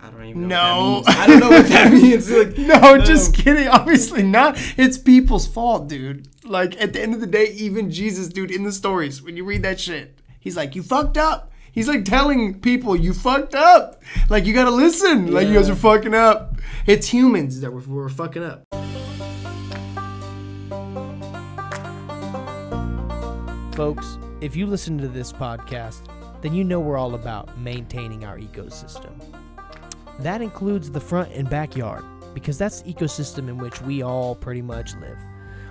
[0.00, 1.00] I don't even know.
[1.00, 1.02] No.
[1.04, 1.18] What that means.
[1.18, 2.30] I don't know what that means.
[2.30, 3.68] Like, No, just um, kidding.
[3.80, 4.56] Obviously not.
[4.76, 6.28] It's people's fault, dude.
[6.44, 9.44] Like at the end of the day, even Jesus, dude, in the stories, when you
[9.44, 14.02] read that shit, he's like, "You fucked up." He's like telling people, "You fucked up."
[14.30, 15.30] Like you gotta listen.
[15.30, 16.56] Like you guys are fucking up.
[16.86, 18.64] It's humans that we're, we're fucking up.
[23.76, 26.08] Folks, if you listen to this podcast,
[26.40, 29.12] then you know we're all about maintaining our ecosystem.
[30.20, 34.62] That includes the front and backyard, because that's the ecosystem in which we all pretty
[34.62, 35.18] much live.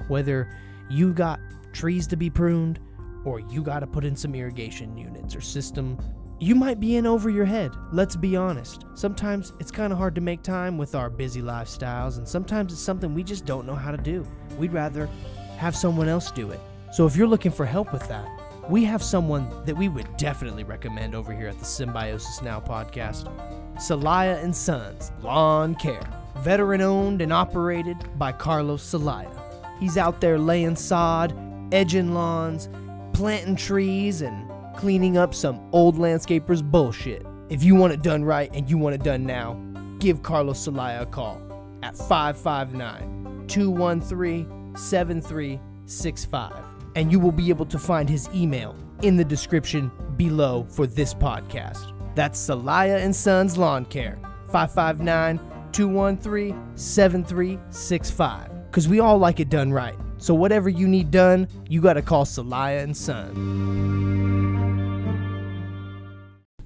[0.08, 0.56] Whether
[0.88, 1.40] you got
[1.74, 2.80] trees to be pruned,
[3.26, 5.98] or you got to put in some irrigation units or system,
[6.40, 7.72] you might be in over your head.
[7.92, 8.86] Let's be honest.
[8.94, 12.82] Sometimes it's kind of hard to make time with our busy lifestyles, and sometimes it's
[12.82, 14.26] something we just don't know how to do.
[14.58, 15.10] We'd rather
[15.58, 16.60] have someone else do it.
[16.92, 18.28] So if you're looking for help with that,
[18.70, 23.32] we have someone that we would definitely recommend over here at the Symbiosis Now podcast.
[23.76, 26.02] Celaya and Sons Lawn Care.
[26.38, 29.32] Veteran owned and operated by Carlos Celaya.
[29.80, 31.34] He's out there laying sod,
[31.74, 32.70] edging lawns,
[33.16, 37.26] planting trees, and cleaning up some old landscapers bullshit.
[37.48, 39.54] If you want it done right and you want it done now,
[40.00, 41.42] give Carlos Celaya a call
[41.82, 46.66] at 559 213 7365.
[46.98, 51.14] And you will be able to find his email in the description below for this
[51.14, 51.94] podcast.
[52.16, 54.20] That's Celaya and Sons Lawn Care,
[54.52, 55.40] 559
[55.72, 58.66] 213 7365.
[58.66, 59.96] Because we all like it done right.
[60.26, 63.30] So whatever you need done, you got to call Celaya and Son.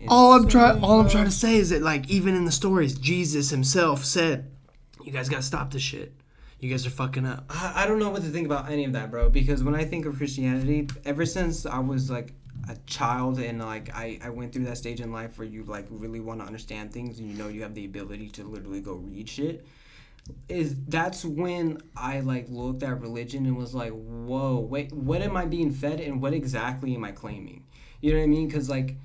[0.08, 2.98] All I'm trying all I'm trying to say is that like even in the stories,
[2.98, 4.50] Jesus himself said,
[5.04, 6.14] You guys gotta stop this shit.
[6.62, 7.48] You guys are fucking up.
[7.50, 9.30] I, I don't know what to think about any of that, bro.
[9.30, 12.32] Because when I think of Christianity, ever since I was like
[12.70, 15.88] a child and like I, I went through that stage in life where you like
[15.90, 18.94] really want to understand things and you know you have the ability to literally go
[18.94, 19.66] read shit
[20.48, 25.38] is that's when I like looked at religion and was like, whoa, wait, what am
[25.38, 27.66] I being fed and what exactly am I claiming?
[28.02, 28.48] You know what I mean?
[28.48, 28.96] Because like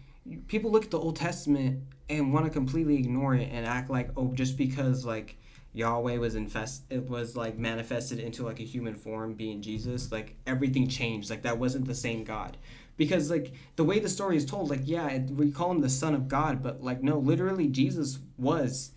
[0.46, 4.10] people look at the Old Testament and want to completely ignore it and act like,
[4.16, 5.36] oh, just because like
[5.72, 10.36] Yahweh was infest, it was like manifested into like a human form, being Jesus, like
[10.46, 11.30] everything changed.
[11.30, 12.56] Like that wasn't the same God.
[12.96, 15.88] Because like the way the story is told, like yeah, it, we call him the
[15.88, 18.92] Son of God, but like no, literally Jesus was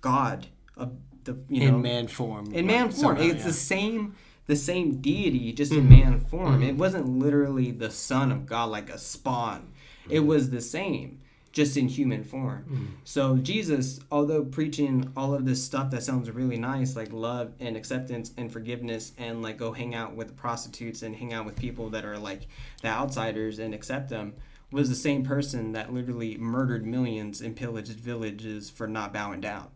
[0.00, 0.92] God of
[1.24, 2.52] the you know in man form.
[2.52, 3.16] in man form.
[3.16, 3.44] Somehow, it's yeah.
[3.46, 4.14] the same
[4.46, 5.88] the same deity, just in Mhm.
[5.90, 6.60] man form.
[6.62, 6.68] Mhm.
[6.68, 9.68] It wasn't literally the son of God like a spawn.
[10.08, 11.18] It was the same.
[11.54, 12.94] just in human form.
[13.04, 17.76] So Jesus, although preaching all of this stuff that sounds really nice, like love and
[17.76, 21.56] acceptance and forgiveness, and like go hang out with the prostitutes and hang out with
[21.56, 22.46] people that are like
[22.80, 24.32] the outsiders and accept them,
[24.70, 29.66] was the same person that literally murdered millions and pillaged villages for not bowing down.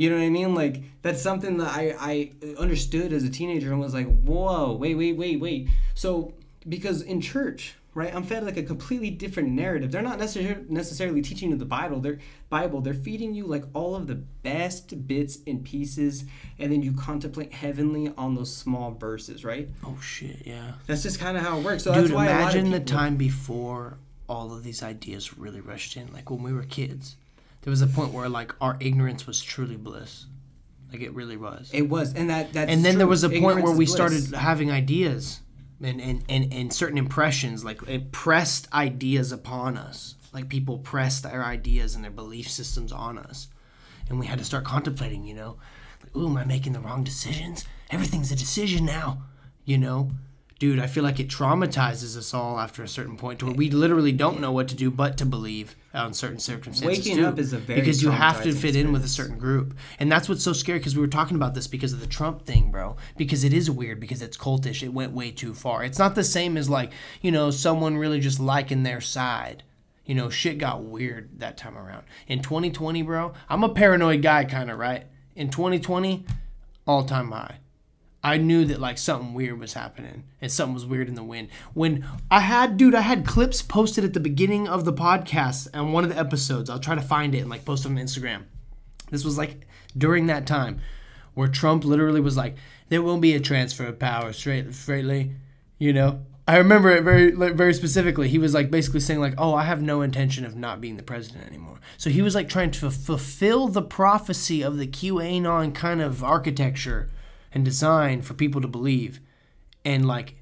[0.00, 0.54] You know what I mean?
[0.54, 4.94] Like that's something that I I understood as a teenager and was like, whoa, wait,
[4.94, 5.68] wait, wait, wait.
[5.92, 6.32] So
[6.66, 9.92] because in church, right, I'm fed like a completely different narrative.
[9.92, 12.00] They're not necessarily necessarily teaching you the Bible.
[12.00, 12.80] They're Bible.
[12.80, 16.24] They're feeding you like all of the best bits and pieces,
[16.58, 19.68] and then you contemplate heavenly on those small verses, right?
[19.84, 20.72] Oh shit, yeah.
[20.86, 21.82] That's just kind of how it works.
[21.84, 23.98] So Dude, that's why a lot of imagine the time before
[24.30, 26.10] all of these ideas really rushed in.
[26.10, 27.16] Like when we were kids,
[27.62, 30.26] there was a point where like our ignorance was truly bliss.
[30.92, 31.70] Like it really was.
[31.72, 33.94] It was, and that that's and then there was a point Ignorance where we bliss.
[33.94, 35.40] started having ideas
[35.82, 41.22] and, and, and, and certain impressions like it pressed ideas upon us like people pressed
[41.22, 43.48] their ideas and their belief systems on us
[44.08, 45.56] and we had to start contemplating you know
[46.02, 49.22] like, ooh am i making the wrong decisions everything's a decision now
[49.64, 50.10] you know
[50.60, 53.68] dude i feel like it traumatizes us all after a certain point to where we
[53.70, 57.26] literally don't know what to do but to believe on certain circumstances Waking too.
[57.26, 59.76] up is a very because you have to fit in with a certain group.
[59.98, 62.46] And that's what's so scary because we were talking about this because of the trump
[62.46, 62.96] thing bro.
[63.16, 64.82] Because it is weird because it's cultish.
[64.82, 65.82] It went way too far.
[65.82, 66.92] It's not the same as like
[67.22, 69.64] you know someone really just liking their side.
[70.04, 72.04] You know shit got weird that time around.
[72.28, 75.06] In 2020 bro i'm a paranoid guy kind of right?
[75.34, 76.24] In 2020
[76.86, 77.56] all-time high
[78.22, 81.48] I knew that like something weird was happening and something was weird in the wind.
[81.72, 85.92] When I had, dude, I had clips posted at the beginning of the podcast and
[85.92, 86.68] one of the episodes.
[86.68, 88.42] I'll try to find it and like post it on Instagram.
[89.10, 90.80] This was like during that time
[91.34, 92.56] where Trump literally was like,
[92.90, 95.32] "There won't be a transfer of power straight, straightly,"
[95.78, 96.20] you know.
[96.46, 98.28] I remember it very, very specifically.
[98.28, 101.02] He was like basically saying like, "Oh, I have no intention of not being the
[101.02, 106.02] president anymore." So he was like trying to fulfill the prophecy of the QAnon kind
[106.02, 107.08] of architecture
[107.52, 109.20] and design for people to believe,
[109.84, 110.34] and like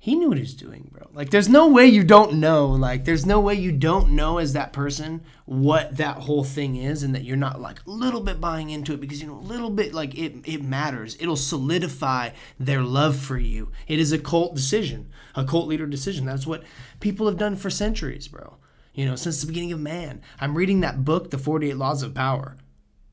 [0.00, 1.08] he knew what he was doing, bro.
[1.12, 2.68] Like, there's no way you don't know.
[2.68, 7.02] Like, there's no way you don't know as that person what that whole thing is,
[7.02, 9.40] and that you're not like a little bit buying into it because you know a
[9.40, 11.16] little bit like it it matters.
[11.18, 13.72] It'll solidify their love for you.
[13.88, 16.24] It is a cult decision, a cult leader decision.
[16.24, 16.62] That's what
[17.00, 18.56] people have done for centuries, bro.
[18.94, 20.22] You know, since the beginning of man.
[20.40, 22.56] I'm reading that book, The 48 Laws of Power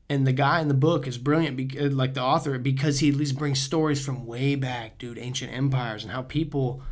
[0.08, 3.08] and the guy in the book is brilliant because, uh, like the author because he
[3.08, 6.82] at least brings stories from way back dude ancient empires and how people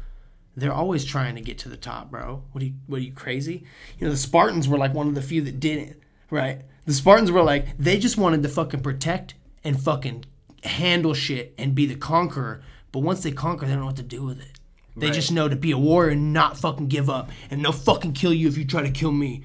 [0.56, 2.42] they're always trying to get to the top bro.
[2.52, 3.64] What are you what are you crazy?
[3.98, 6.00] You know the spartans were like one of the few that didn't
[6.30, 6.62] right?
[6.86, 10.24] The spartans were like they just wanted to fucking protect and fucking
[10.64, 14.02] handle shit and be the conqueror but once they conquer they don't know what to
[14.02, 14.60] do with it.
[14.96, 18.12] They just know to be a warrior and not fucking give up and they'll fucking
[18.12, 19.42] kill you if you try to kill me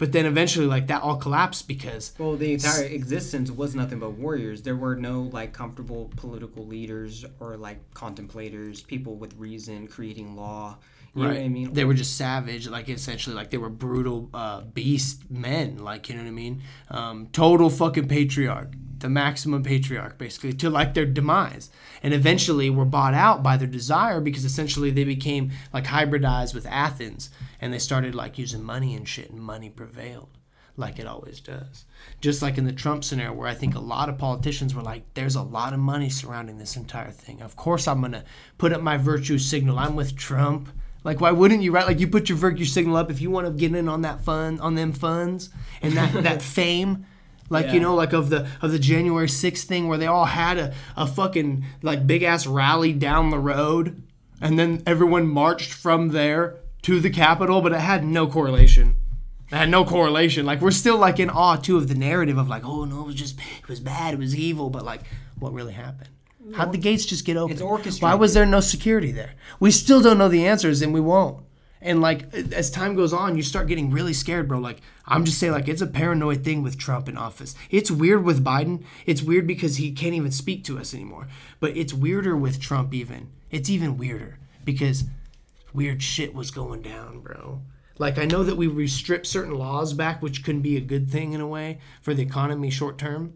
[0.00, 4.12] but then eventually like that all collapsed because Well, the entire existence was nothing but
[4.12, 4.62] warriors.
[4.62, 10.78] There were no like comfortable political leaders or like contemplators, people with reason, creating law.
[11.14, 11.72] You know what I mean?
[11.74, 16.14] They were just savage, like essentially, like they were brutal uh, beast men, like you
[16.14, 16.62] know what I mean.
[16.88, 21.68] Um, total fucking patriarch, the maximum patriarch, basically, to like their demise,
[22.02, 26.64] and eventually were bought out by their desire because essentially they became like hybridized with
[26.66, 27.28] Athens,
[27.60, 30.28] and they started like using money and shit, and money prevailed
[30.80, 31.84] like it always does.
[32.20, 35.02] Just like in the Trump scenario, where I think a lot of politicians were like,
[35.14, 37.42] there's a lot of money surrounding this entire thing.
[37.42, 38.24] Of course, I'm going to
[38.58, 39.78] put up my virtue signal.
[39.78, 40.68] I'm with Trump.
[41.04, 41.86] Like, why wouldn't you, right?
[41.86, 44.22] Like, you put your virtue signal up if you want to get in on that
[44.24, 45.50] fund, on them funds
[45.82, 47.06] and that, that fame.
[47.52, 50.56] Like you know, like of the of the January 6th thing where they all had
[50.56, 54.04] a, a fucking like big ass rally down the road,
[54.40, 58.94] and then everyone marched from there to the Capitol, but it had no correlation.
[59.50, 60.46] It had no correlation.
[60.46, 63.06] Like we're still like in awe too of the narrative of like, oh no, it
[63.06, 65.02] was just it was bad, it was evil, but like
[65.38, 66.10] what really happened?
[66.54, 67.52] How'd the gates just get open?
[67.52, 68.02] It's orchestrated.
[68.02, 69.34] Why was there no security there?
[69.58, 71.44] We still don't know the answers, and we won't.
[71.82, 74.58] And like as time goes on, you start getting really scared, bro.
[74.58, 77.54] Like I'm just saying, like it's a paranoid thing with Trump in office.
[77.70, 78.84] It's weird with Biden.
[79.06, 81.28] It's weird because he can't even speak to us anymore.
[81.58, 82.92] But it's weirder with Trump.
[82.94, 85.04] Even it's even weirder because
[85.72, 87.62] weird shit was going down, bro.
[87.98, 91.32] Like I know that we stripped certain laws back, which can be a good thing
[91.32, 93.34] in a way for the economy short term.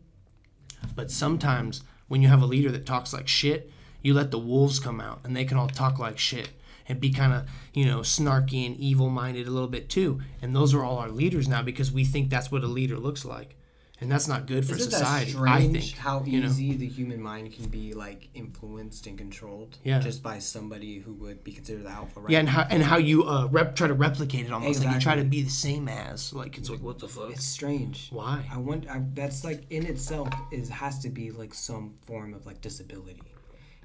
[0.94, 3.70] But sometimes when you have a leader that talks like shit,
[4.02, 6.50] you let the wolves come out and they can all talk like shit
[6.88, 10.20] and be kind of, you know, snarky and evil minded a little bit too.
[10.42, 13.24] And those are all our leaders now because we think that's what a leader looks
[13.24, 13.56] like.
[14.00, 15.32] And that's not good for Isn't society.
[15.32, 16.46] that strange I think how you know?
[16.48, 20.00] easy the human mind can be like influenced and controlled Yeah.
[20.00, 22.30] just by somebody who would be considered the alpha, right?
[22.30, 25.00] Yeah, and how and how you uh, rep try to replicate it almost like you
[25.00, 27.30] try to be the same as like it's like what the fuck?
[27.30, 28.08] It's strange.
[28.10, 28.44] Why?
[28.52, 28.88] I want.
[28.88, 33.22] I, that's like in itself is has to be like some form of like disability.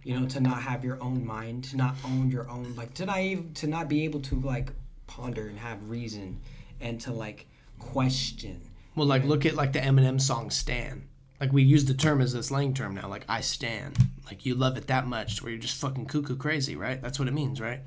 [0.04, 3.06] You know, to not have your own mind, to not own your own, like to
[3.06, 4.72] not even, to not be able to like
[5.08, 6.40] ponder and have reason,
[6.80, 7.46] and to like
[7.80, 8.62] question.
[9.00, 11.08] Well, like look at like the Eminem song "Stan."
[11.40, 13.08] Like we use the term as a slang term now.
[13.08, 13.94] Like I stan.
[14.26, 17.02] Like you love it that much where you're just fucking cuckoo crazy, right?
[17.02, 17.80] That's what it means, right?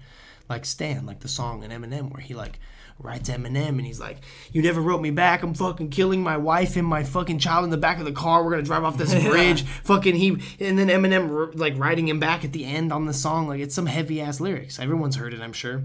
[0.48, 2.58] Like Stan, like the song in Eminem where he like
[2.98, 4.22] writes Eminem and he's like,
[4.52, 5.42] "You never wrote me back.
[5.42, 8.42] I'm fucking killing my wife and my fucking child in the back of the car.
[8.42, 10.28] We're gonna drive off this bridge." Fucking he,
[10.60, 13.48] and then Eminem like writing him back at the end on the song.
[13.48, 14.80] Like it's some heavy ass lyrics.
[14.80, 15.82] Everyone's heard it, I'm sure.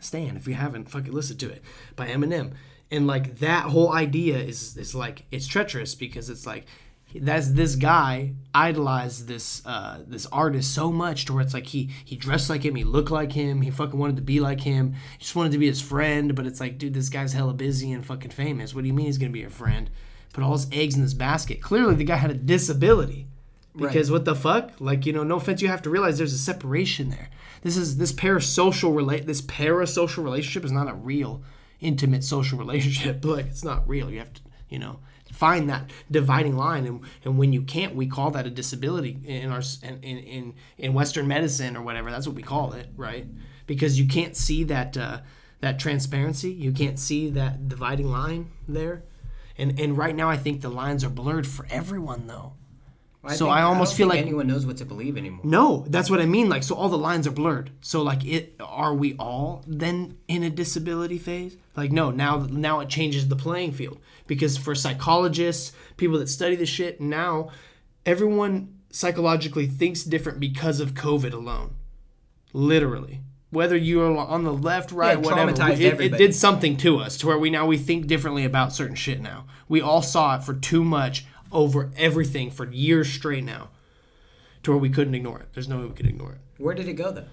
[0.00, 1.62] Stan, if you haven't, fucking listen to it
[1.94, 2.54] by Eminem.
[2.90, 6.66] And like that whole idea is is like it's treacherous because it's like
[7.14, 11.90] that's this guy idolized this uh, this artist so much to where it's like he
[12.04, 14.94] he dressed like him, he looked like him, he fucking wanted to be like him,
[15.18, 16.34] he just wanted to be his friend.
[16.34, 18.74] But it's like, dude, this guy's hella busy and fucking famous.
[18.74, 19.90] What do you mean he's gonna be your friend?
[20.32, 21.62] Put all his eggs in this basket.
[21.62, 23.26] Clearly, the guy had a disability.
[23.76, 24.72] Because what the fuck?
[24.80, 27.28] Like, you know, no offense, you have to realize there's a separation there.
[27.62, 31.42] This is this parasocial relate this parasocial relationship is not a real
[31.80, 33.24] intimate social relationship.
[33.24, 34.10] Like it's not real.
[34.10, 35.00] You have to, you know,
[35.32, 39.50] find that dividing line and and when you can't, we call that a disability in
[39.50, 42.10] our in in in, western medicine or whatever.
[42.10, 43.26] That's what we call it, right?
[43.66, 45.20] Because you can't see that uh
[45.60, 49.04] that transparency, you can't see that dividing line there.
[49.56, 52.54] And and right now I think the lines are blurred for everyone though.
[53.36, 55.40] So think- I almost don't feel like- anyone knows what to believe anymore.
[55.44, 56.48] No, that's what I mean.
[56.48, 57.70] Like, so all the lines are blurred.
[57.80, 61.56] So, like, it are we all then in a disability phase?
[61.76, 62.10] Like, no.
[62.10, 67.00] Now, now it changes the playing field because for psychologists, people that study this shit,
[67.00, 67.50] now
[68.06, 71.74] everyone psychologically thinks different because of COVID alone.
[72.52, 77.18] Literally, whether you're on the left, right, Yeah, whatever, it, it did something to us
[77.18, 79.20] to where we now we think differently about certain shit.
[79.20, 83.68] Now we all saw it for too much over everything for years straight now
[84.62, 85.48] to where we couldn't ignore it.
[85.54, 86.38] There's no way we could ignore it.
[86.62, 87.26] Where did it go though?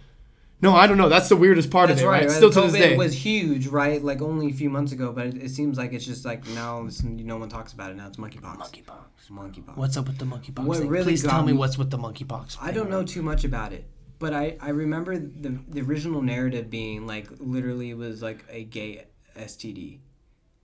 [0.62, 1.10] No, I don't know.
[1.10, 2.22] That's the weirdest part That's of it, right.
[2.22, 2.30] right?
[2.30, 2.36] right?
[2.36, 2.98] Still to COVID this day.
[2.98, 4.02] was huge, right?
[4.02, 6.86] Like only a few months ago, but it, it seems like it's just like now
[6.86, 7.98] it's, no one talks about it.
[7.98, 8.58] Now it's monkeypox.
[8.58, 9.30] monkeypox.
[9.30, 9.76] Monkeypox.
[9.76, 10.64] What's up with the monkeypox?
[10.64, 10.88] What thing?
[10.88, 12.58] really Please tell me me- what's with the monkeypox.
[12.62, 13.86] I don't know too much about it,
[14.18, 18.64] but I, I remember the the original narrative being like literally it was like a
[18.64, 19.06] gay
[19.38, 20.00] STD,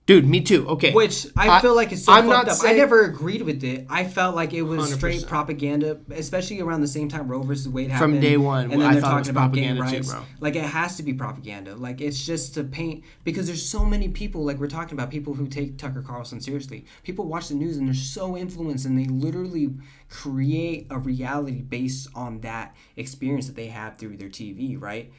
[0.07, 0.67] Dude, me too.
[0.67, 0.91] Okay.
[0.93, 2.65] which I, I- feel like it's so I'm fucked not up.
[2.65, 3.85] I never agreed with it.
[3.87, 5.27] I felt like it was straight 100%.
[5.27, 8.15] propaganda, especially around the same time Roe versus Wade happened.
[8.15, 9.97] From day one, and then I they're thought it was talking about gay propaganda too,
[9.97, 10.11] rights.
[10.11, 10.23] bro.
[10.39, 11.75] Like it has to be propaganda.
[11.75, 14.43] Like it's just to paint because there's so many people.
[14.43, 16.85] Like we're talking about people who take Tucker Carlson seriously.
[17.03, 19.69] People watch the news and they're so influenced and they literally
[20.09, 24.81] create a reality based on that experience that they have through their TV.
[24.81, 25.13] Right?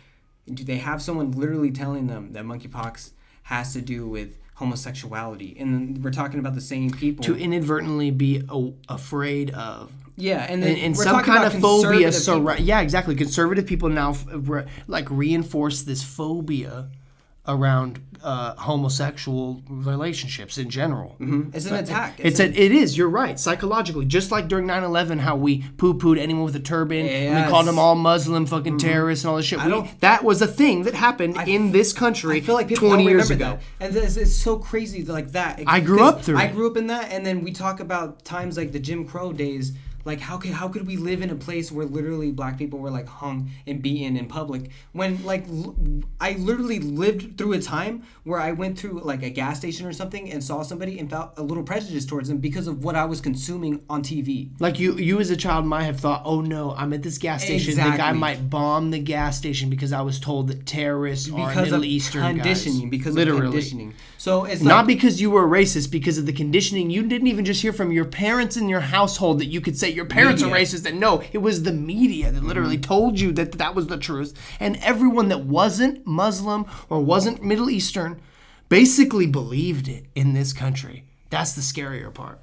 [0.53, 3.13] Do they have someone literally telling them that monkeypox
[3.45, 5.57] has to do with homosexuality?
[5.59, 7.25] And we're talking about the same people.
[7.25, 12.09] to inadvertently be a- afraid of yeah, and then and, and some kind of phobia
[12.09, 14.15] surra- yeah exactly conservative people now
[14.87, 16.89] like reinforce this phobia
[17.49, 21.17] around uh, homosexual relationships in general
[21.53, 22.15] It's an attack.
[22.21, 22.97] It's a, it is.
[22.97, 23.39] You're right.
[23.39, 27.51] Psychologically, just like during 9/11, how we poo-pooed anyone with a turban, and we Mm-hmm.
[27.51, 29.61] called them all Muslim fucking terrorists and all this shit.
[29.65, 33.03] We, that was a thing that happened in this country I feel like people 20
[33.05, 33.59] don't years ago.
[33.79, 35.61] that, and this it's so crazy like that.
[35.67, 38.57] I grew up through I grew up in that, and then we talk about times
[38.57, 39.73] like the Jim Crow days.
[40.05, 42.91] Like how could how could we live in a place where literally black people were
[42.91, 45.77] like hung and beaten in public when like l-
[46.21, 49.93] I literally lived through a time where I went through like a gas station or
[49.93, 53.05] something and saw somebody and felt a little prejudice towards them because of what I
[53.05, 54.51] was consuming on TV.
[54.61, 57.45] Like you, you as a child might have thought, "Oh no, I'm at this gas
[57.45, 57.75] station.
[57.77, 61.57] The guy might bomb the gas station because I was told that terrorists are Because
[61.65, 63.47] Middle of Eastern conditioning, guys." because literally.
[63.47, 63.95] of conditioning.
[64.23, 66.91] So it's Not like, because you were a racist, because of the conditioning.
[66.91, 69.91] You didn't even just hear from your parents in your household that you could say
[69.91, 70.87] your parents are racist.
[70.89, 74.33] And no, it was the media that literally told you that that was the truth.
[74.61, 78.23] And everyone that wasn't Muslim or wasn't Middle Eastern
[78.69, 81.05] basically believed it in this country.
[81.31, 82.39] That's the scarier part.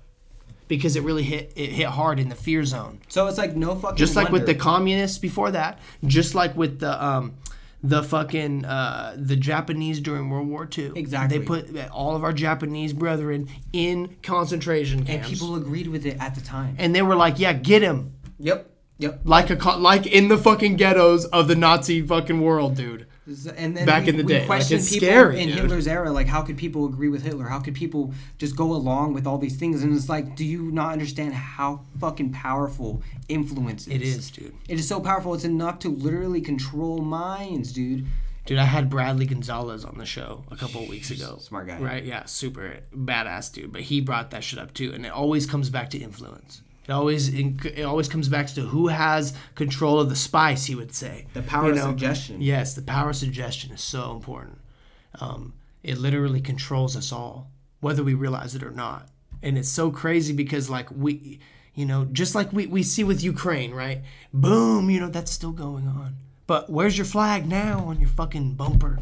[0.67, 2.99] Because it really hit it hit hard in the fear zone.
[3.07, 6.81] so it's like no fucking Just like with the communists before that, just like with
[6.81, 7.35] the um
[7.81, 10.91] the fucking uh the Japanese during World War II.
[10.95, 11.37] Exactly.
[11.37, 15.27] They put all of our Japanese brethren in concentration camps.
[15.29, 16.75] and people agreed with it at the time.
[16.77, 18.69] and they were like, "Yeah, get him." Yep.
[18.99, 19.21] Yep.
[19.23, 23.07] Like a like in the fucking ghettos of the Nazi fucking world, dude.
[23.55, 24.39] And then Back we, in the we day.
[24.39, 25.59] Like, question it's people scary, in dude.
[25.59, 27.45] Hitler's era, like how could people agree with Hitler?
[27.45, 29.83] How could people just go along with all these things?
[29.83, 33.93] And it's like, do you not understand how fucking powerful influence is?
[33.93, 34.55] It is, dude.
[34.67, 35.33] It is so powerful.
[35.33, 38.05] It's enough to literally control minds, dude.
[38.45, 41.37] Dude, I had Bradley Gonzalez on the show a couple of weeks ago.
[41.39, 41.77] Smart guy.
[41.77, 42.03] Right?
[42.03, 43.71] Yeah, super badass dude.
[43.71, 46.63] But he brought that shit up too, and it always comes back to influence.
[46.89, 50.65] It always it always comes back to who has control of the spice.
[50.65, 52.41] He would say The power You of suggestion.
[52.41, 54.57] Yes, the power of suggestion is so important.
[55.21, 59.07] Um, it literally controls us all, whether we realize it or not.
[59.43, 61.39] And it's so crazy because, like, we,
[61.75, 64.01] you know, just like we, we see with Ukraine, right?
[64.33, 66.15] Boom, you know, that's still going on.
[66.47, 68.97] But where's your flag now on your fucking bumper?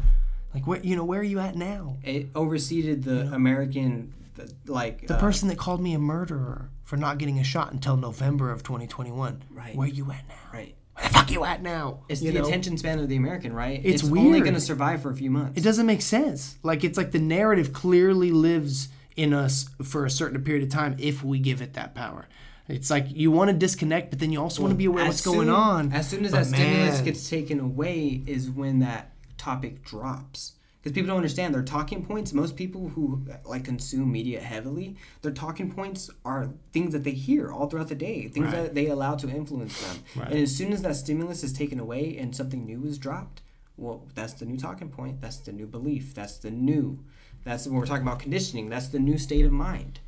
[0.52, 1.96] Like, where, you know, where are you at now?
[2.04, 4.17] It overseeded the American, the,
[4.66, 7.96] like The uh, person that called me a murderer for not getting a shot until
[7.96, 9.42] November of 2021.
[9.50, 9.74] Right.
[9.74, 10.34] Where you at now?
[10.52, 10.74] right.
[10.94, 12.00] Where the fuck you at now?
[12.08, 12.46] It's You the know?
[12.46, 13.80] attention span of the American, right?
[13.84, 14.42] It's only weird.
[14.42, 15.56] going to survive for a few months.
[15.58, 16.58] It doesn't make sense.
[16.62, 20.96] Like it's like the narrative clearly lives in us for a certain period of time
[20.98, 22.26] if we give it that power.
[22.68, 25.08] It's like you want to disconnect, but then you also want to be aware of
[25.08, 25.92] what's going on.
[25.92, 30.52] As soon as But that stimulus gets taken away, is when that topic drops.
[30.80, 32.32] Because people don't understand their talking points.
[32.32, 37.50] Most people who like consume media heavily, their talking points are things that they hear
[37.50, 38.54] all throughout the day, things Right.
[38.54, 40.02] that they allow to influence them.
[40.16, 40.30] Right.
[40.30, 43.42] And as soon as that stimulus is taken away and something new is dropped,
[43.76, 45.20] well, that's the new talking point.
[45.20, 46.14] That's the new belief.
[46.14, 47.04] That's the new.
[47.44, 48.68] That's when we're talking about conditioning.
[48.68, 50.00] That's the new state of mind.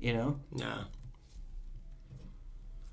[0.00, 0.84] You know, yeah,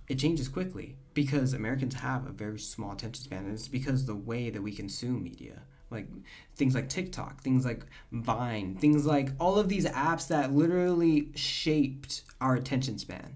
[0.07, 4.15] it changes quickly because Americans have a very small attention span, and it's because the
[4.15, 6.07] way that we consume media, like
[6.55, 12.23] things like TikTok, things like Vine, things like all of these apps that literally shaped
[12.41, 13.33] our attention span.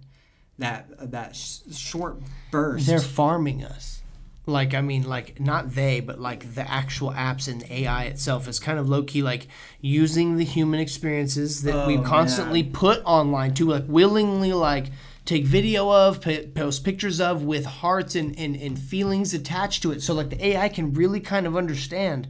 [0.58, 2.22] That that sh- short
[2.52, 2.86] burst.
[2.86, 4.02] they're farming us.
[4.46, 8.60] Like I mean, like not they, but like the actual apps and AI itself is
[8.60, 9.48] kind of low key, like
[9.80, 14.88] using the human experiences that we Oh, constantly put online to like willingly like
[15.30, 16.22] take video of,
[16.56, 20.02] post pictures of with hearts and, and, and feelings attached to it.
[20.02, 22.28] So like the AI can really kind of understand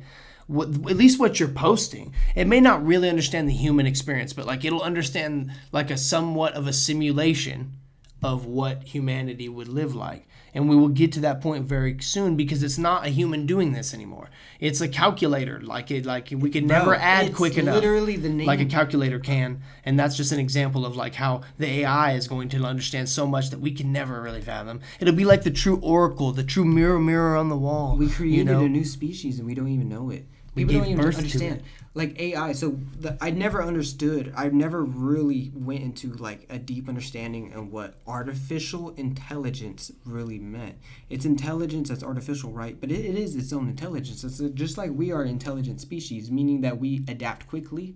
[0.47, 2.13] what at least what you're posting.
[2.35, 6.55] It may not really understand the human experience, but like it'll understand like a somewhat
[6.55, 7.78] of a simulation
[8.21, 10.25] of what humanity would live like.
[10.53, 13.73] And we will get to that point very soon because it's not a human doing
[13.73, 14.29] this anymore.
[14.59, 15.61] It's a calculator.
[15.61, 17.75] Like it like we can never add it's quick enough.
[17.75, 19.61] literally the name- like a calculator can.
[19.85, 23.27] And that's just an example of like how the AI is going to understand so
[23.27, 24.81] much that we can never really fathom.
[24.99, 27.95] It'll be like the true oracle, the true mirror mirror on the wall.
[27.95, 28.65] we created you know?
[28.65, 30.25] a new species and we don't even know it.
[30.55, 31.57] We don't gave even birth to understand.
[31.57, 31.63] it.
[31.95, 34.31] Like AI, so the, I never understood.
[34.37, 40.75] I never really went into like a deep understanding of what artificial intelligence really meant.
[41.09, 42.79] It's intelligence that's artificial, right?
[42.79, 44.23] But it, it is its own intelligence.
[44.23, 47.95] It's just like we are intelligent species, meaning that we adapt quickly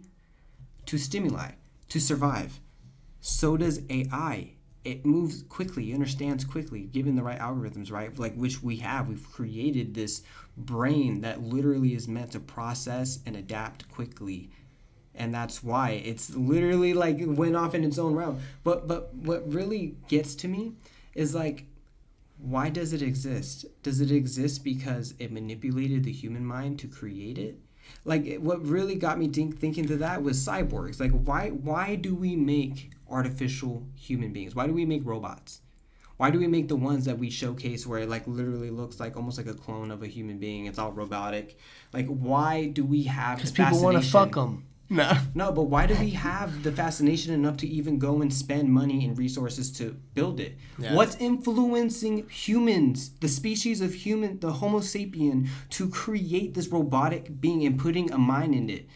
[0.87, 1.51] to stimuli
[1.89, 2.59] to survive.
[3.21, 4.53] So does AI.
[4.83, 8.17] It moves quickly, understands quickly, given the right algorithms, right?
[8.17, 9.07] Like which we have.
[9.07, 10.23] We've created this
[10.55, 14.49] brain that literally is meant to process and adapt quickly.
[15.15, 18.39] And that's why it's literally like it went off in its own realm.
[18.63, 20.73] But but what really gets to me
[21.13, 21.65] is like
[22.37, 23.65] why does it exist?
[23.83, 27.59] Does it exist because it manipulated the human mind to create it?
[28.05, 30.99] Like what really got me think, thinking to that was cyborgs.
[30.99, 34.55] Like why why do we make artificial human beings?
[34.55, 35.61] Why do we make robots?
[36.23, 39.17] Why do we make the ones that we showcase where it like literally looks like
[39.17, 40.67] almost like a clone of a human being?
[40.67, 41.59] It's all robotic.
[41.91, 44.63] Like why do we have Because the people want to fascination- fuck them.
[44.89, 45.17] No.
[45.35, 49.05] no, but why do we have the fascination enough to even go and spend money
[49.05, 50.55] and resources to build it?
[50.79, 50.95] Yeah.
[50.95, 57.65] What's influencing humans, the species of human, the Homo sapien, to create this robotic being
[57.65, 58.87] and putting a mind in it?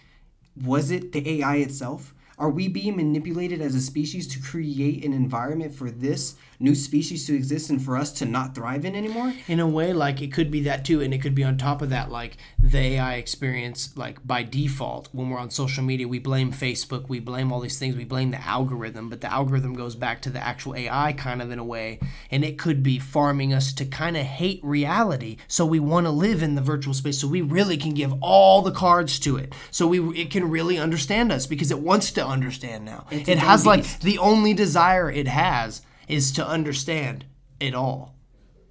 [0.56, 2.14] Was it the AI itself?
[2.40, 7.26] Are we being manipulated as a species to create an environment for this new species
[7.26, 9.34] to exist and for us to not thrive in anymore?
[9.48, 11.82] in a way like it could be that too and it could be on top
[11.82, 16.20] of that like the ai experience like by default when we're on social media we
[16.20, 19.96] blame facebook we blame all these things we blame the algorithm but the algorithm goes
[19.96, 22.00] back to the actual ai kind of in a way
[22.32, 26.12] and it could be farming us to kind of hate reality so we want to
[26.12, 29.54] live in the virtual space so we really can give all the cards to it
[29.70, 33.38] so we it can really understand us because it wants to understand now It's it
[33.40, 34.02] has like beast.
[34.02, 37.26] the only desire it has is to understand
[37.60, 38.18] it all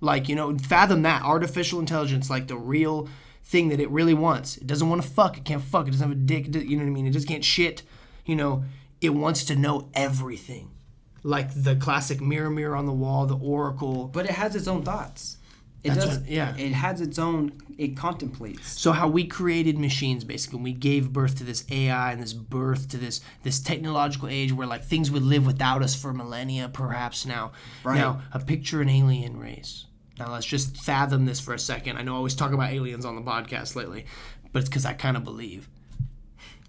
[0.01, 3.09] like, you know, fathom that artificial intelligence, like the real
[3.45, 4.57] thing that it really wants.
[4.57, 5.37] It doesn't want to fuck.
[5.39, 5.89] It can't fuck.
[5.89, 6.55] It doesn't have a dick.
[6.55, 7.07] You know what I mean?
[7.07, 7.83] It just can't shit.
[8.25, 8.65] You know,
[9.01, 10.71] it wants to know everything.
[11.23, 14.07] Like the classic mirror, mirror on the wall, the oracle.
[14.07, 15.36] But it has its own thoughts.
[15.87, 16.19] It That's does.
[16.19, 16.57] what- yeah.
[16.57, 17.53] It has its own.
[17.79, 18.81] It contemplates.
[18.81, 22.33] So how we created machines basically, and we gave birth to this AI and this
[22.33, 26.69] birth to this this technological age where like things would live without us for millennia,
[26.69, 27.53] perhaps now.
[27.85, 27.99] Right.
[27.99, 29.87] Now, a picture an alien race.
[30.19, 31.99] Now let's just fathom this for a second.
[31.99, 34.07] I know I always talk about aliens on the podcast lately,
[34.53, 35.69] but it's because I kind of believe.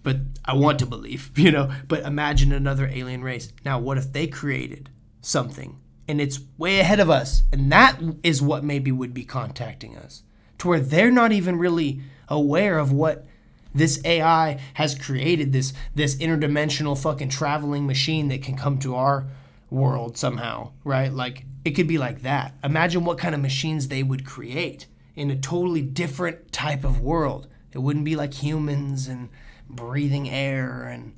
[0.04, 1.72] But I want to believe, you know.
[1.88, 3.52] But imagine another alien race.
[3.64, 4.90] Now, what if they created
[5.22, 9.96] something and it's way ahead of us, and that is what maybe would be contacting
[9.96, 10.22] us,
[10.58, 13.26] to where they're not even really aware of what
[13.74, 19.26] this AI has created this this interdimensional fucking traveling machine that can come to our
[19.70, 21.12] world somehow, right?
[21.12, 22.54] Like it could be like that.
[22.64, 27.48] Imagine what kind of machines they would create in a totally different type of world.
[27.72, 29.28] It wouldn't be like humans and
[29.68, 31.14] breathing air and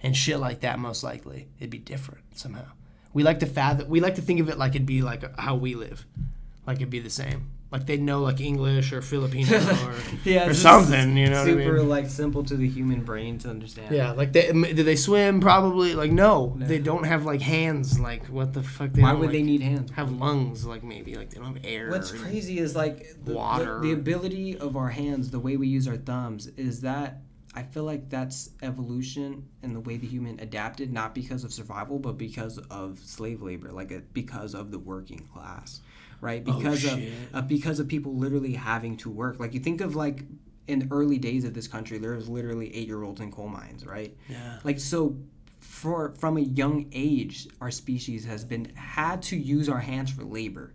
[0.00, 1.48] and shit like that most likely.
[1.58, 2.66] It'd be different somehow.
[3.12, 5.54] We like to fathom we like to think of it like it'd be like how
[5.56, 6.04] we live.
[6.66, 7.50] Like it'd be the same.
[7.70, 9.58] Like they'd know like English or Filipino
[10.26, 11.88] or, or something, you know what I Super mean?
[11.88, 13.94] like simple to the human brain to understand.
[13.94, 15.40] Yeah, like they do they swim?
[15.40, 15.94] Probably.
[15.94, 18.00] Like no, they don't have like hands.
[18.00, 18.92] Like what the fuck?
[18.92, 19.90] They Why would they need hands?
[19.92, 20.64] have lungs?
[20.64, 21.90] Like maybe like they don't have air.
[21.90, 23.80] What's crazy is like the, Water.
[23.80, 27.20] The, the ability of our hands, the way we use our thumbs, is that
[27.58, 31.98] I feel like that's evolution and the way the human adapted, not because of survival,
[31.98, 35.80] but because of slave labor, like a, because of the working class,
[36.20, 36.42] right?
[36.44, 37.12] Because of Oh, shit.
[37.34, 39.40] uh, because of people literally having to work.
[39.40, 40.24] Like you think of like
[40.68, 43.48] in the early days of this country, there was literally eight year olds in coal
[43.48, 44.16] mines, right?
[44.28, 44.58] Yeah.
[44.64, 45.16] Like so
[45.60, 50.22] for from a young age our species has been had to use our hands for
[50.22, 50.72] labor.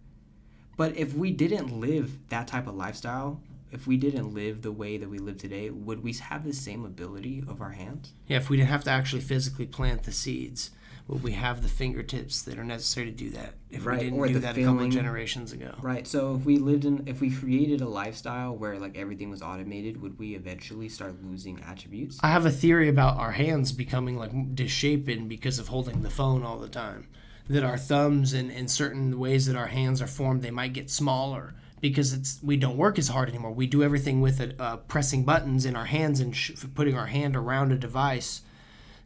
[0.75, 3.41] But if we didn't live that type of lifestyle,
[3.73, 6.85] if we didn't live the way that we live today, would we have the same
[6.85, 8.13] ability of our hands?
[8.27, 10.69] Yeah, if we didn't have to actually physically plant the seeds,
[11.07, 13.55] would we have the fingertips that are necessary to do that?
[13.71, 15.73] If Right, we didn't or do that a couple generations ago.
[15.81, 16.07] Right.
[16.07, 20.01] So if we lived in if we created a lifestyle where like everything was automated,
[20.01, 22.19] would we eventually start losing attributes?
[22.21, 26.43] I have a theory about our hands becoming like disshapen because of holding the phone
[26.43, 27.07] all the time.
[27.49, 30.89] That our thumbs and in certain ways that our hands are formed, they might get
[30.89, 31.53] smaller
[31.83, 33.51] because it's we don't work as hard anymore.
[33.51, 37.07] We do everything with it, uh, pressing buttons in our hands and sh- putting our
[37.07, 38.41] hand around a device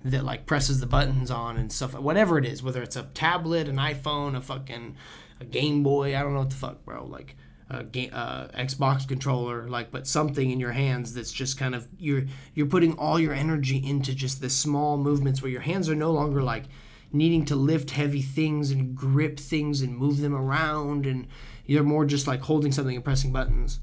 [0.06, 1.96] that like presses the buttons on and stuff.
[1.96, 4.96] Whatever it is, whether it's a tablet, an iPhone, a fucking
[5.40, 7.04] a Game Boy, I don't know what the fuck, bro.
[7.04, 7.36] Like
[7.68, 11.88] a game, uh, Xbox controller, like, but something in your hands that's just kind of
[11.98, 15.96] you're you're putting all your energy into just the small movements where your hands are
[15.96, 16.66] no longer like
[17.12, 21.26] needing to lift heavy things and grip things and move them around, and
[21.68, 23.80] you're more just like holding something and pressing buttons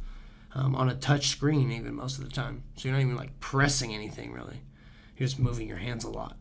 [0.54, 2.62] um, on a touch screen, even most of the time.
[2.76, 4.62] So you're not even like pressing anything really.
[5.16, 6.36] You're just moving your hands a lot.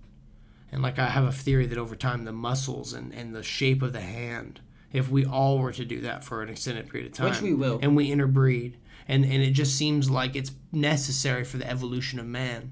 [0.72, 3.84] And like I have a theory that over time the muscles and, and the shape
[3.84, 7.14] of the hand, if we all were to do that for an extended period of
[7.18, 7.80] time, Which we will.
[7.82, 8.78] and we interbreed,
[9.08, 12.72] and and it just seems like it's necessary for the evolution of man.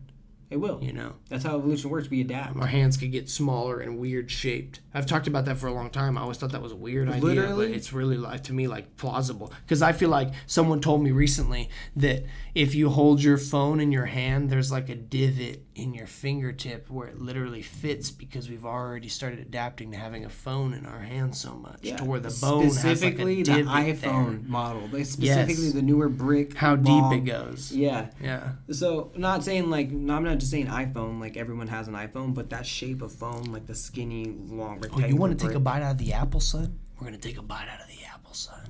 [0.52, 0.80] It will.
[0.84, 2.10] You know, That's how evolution works.
[2.10, 2.58] We adapt.
[2.58, 4.82] our hands could get smaller and weird shaped.
[4.93, 6.18] I've talked about that for a long time.
[6.18, 7.68] I always thought that was a weird idea, Literally?
[7.70, 11.12] but it's really like to me like plausible because I feel like someone told me
[11.12, 15.93] recently that if you hold your phone in your hand, there's like a divot in
[15.93, 20.74] your fingertip where it literally fits because we've already started adapting to having a phone
[20.74, 24.41] in our hand so much to where the bone specifically has like a the iPhone
[24.41, 24.49] there.
[24.49, 24.88] model.
[24.89, 25.74] They specifically Yes.
[25.74, 26.55] the newer brick.
[26.57, 27.72] How deep it goes.
[27.72, 28.09] Yeah.
[28.22, 28.51] Yeah.
[28.72, 32.34] So not saying like no, I'm not just saying iPhone like everyone has an iPhone,
[32.34, 35.59] but that shape of phone like the skinny long Oh, you want to take a
[35.59, 36.78] bite out of the apple, son?
[36.99, 38.67] We're gonna take a bite out of the apple, son.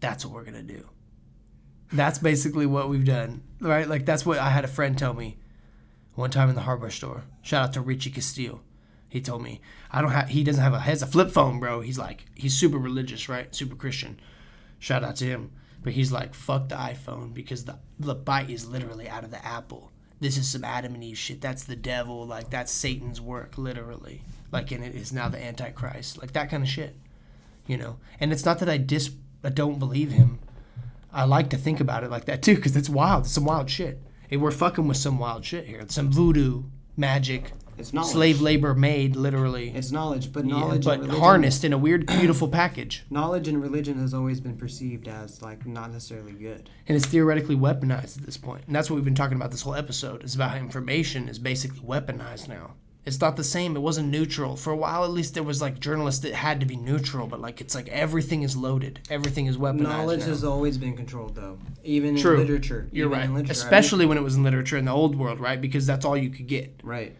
[0.00, 0.88] That's what we're gonna do.
[1.92, 3.86] That's basically what we've done, right?
[3.86, 5.36] Like that's what I had a friend tell me
[6.18, 7.22] one time in the hardware store.
[7.42, 8.60] Shout out to Richie Castillo.
[9.08, 9.60] He told me
[9.90, 10.28] I don't have.
[10.28, 10.80] He doesn't have a.
[10.80, 11.80] Has a flip phone, bro.
[11.80, 13.54] He's like he's super religious, right?
[13.54, 14.18] Super Christian.
[14.80, 15.52] Shout out to him.
[15.80, 19.44] But he's like fuck the iPhone because the the bite is literally out of the
[19.46, 19.92] apple.
[20.20, 21.40] This is some Adam and Eve shit.
[21.40, 22.26] That's the devil.
[22.26, 24.22] Like that's Satan's work, literally.
[24.50, 26.18] Like and it is now the Antichrist.
[26.18, 26.96] Like that kind of shit.
[27.68, 27.98] You know.
[28.18, 29.12] And it's not that I dis.
[29.44, 30.40] I don't believe him.
[31.12, 33.24] I like to think about it like that too, because it's wild.
[33.24, 34.02] It's some wild shit.
[34.30, 35.84] And we're fucking with some wild shit here.
[35.88, 36.64] Some voodoo
[36.96, 38.10] magic, It's knowledge.
[38.12, 39.70] slave labor made, literally.
[39.70, 43.04] It's knowledge, but Yeah, knowledge, but and religion, harnessed in a weird, beautiful package.
[43.08, 46.68] Knowledge and religion has always been perceived as like not necessarily good.
[46.88, 48.64] And it's theoretically weaponized at this point.
[48.66, 50.24] And that's what we've been talking about this whole episode.
[50.24, 52.72] Is about how information is basically weaponized now.
[53.08, 53.74] It's not the same.
[53.74, 54.54] It wasn't neutral.
[54.54, 57.40] For a while, at least, there was like journalists that had to be neutral, but
[57.40, 59.00] like it's like everything is loaded.
[59.08, 59.80] Everything is weaponized.
[59.80, 60.26] Knowledge now.
[60.26, 62.86] has always been controlled, though, even in literature.
[62.92, 63.30] You're even right.
[63.30, 63.38] literature.
[63.38, 65.58] I mean- Especially when it was in literature in the old world, right?
[65.58, 66.80] Because that's all you could get.
[66.84, 67.16] right.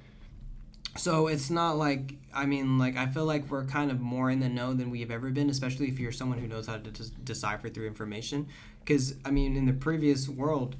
[0.97, 4.41] so it's not like I mean, like I feel like we're kind of more in
[4.41, 6.91] the know than we have ever been, especially if you're someone who knows how to
[6.91, 8.47] des- decipher through information.
[8.81, 10.77] Because I mean, in the previous world,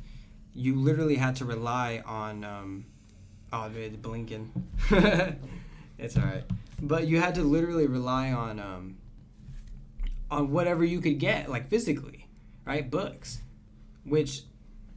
[0.55, 2.45] you literally had to rely on.
[2.45, 2.85] Um,
[3.53, 4.53] oh, the blinking.
[5.99, 6.45] it's all right,
[6.81, 8.97] but you had to literally rely on um,
[10.31, 12.27] on whatever you could get, like physically,
[12.65, 12.91] right?
[12.91, 13.41] Books,
[14.05, 14.43] which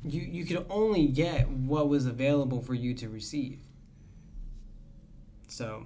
[0.04, 3.60] you you could only get what was available for you to receive.
[5.47, 5.84] So,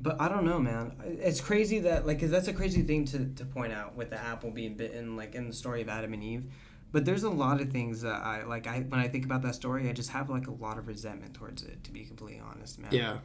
[0.00, 0.92] but I don't know, man.
[1.04, 4.18] It's crazy that like, cause that's a crazy thing to to point out with the
[4.18, 6.44] apple being bitten, like in the story of Adam and Eve.
[6.92, 8.66] But there's a lot of things that I like.
[8.66, 11.34] I when I think about that story, I just have like a lot of resentment
[11.34, 11.82] towards it.
[11.84, 12.90] To be completely honest, man.
[12.92, 13.18] Yeah.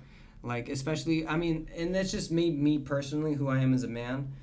[0.44, 3.88] Like especially, I mean, and that's just me, me personally, who I am as a
[3.88, 4.34] man.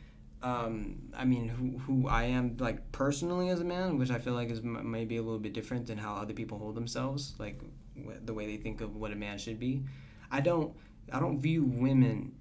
[0.40, 4.34] Um, I mean, who who I am like personally as a man, which I feel
[4.34, 7.60] like is m- maybe a little bit different than how other people hold themselves, like
[7.96, 9.82] wh- the way they think of what a man should be.
[10.30, 10.76] I don't
[11.12, 12.32] I don't view women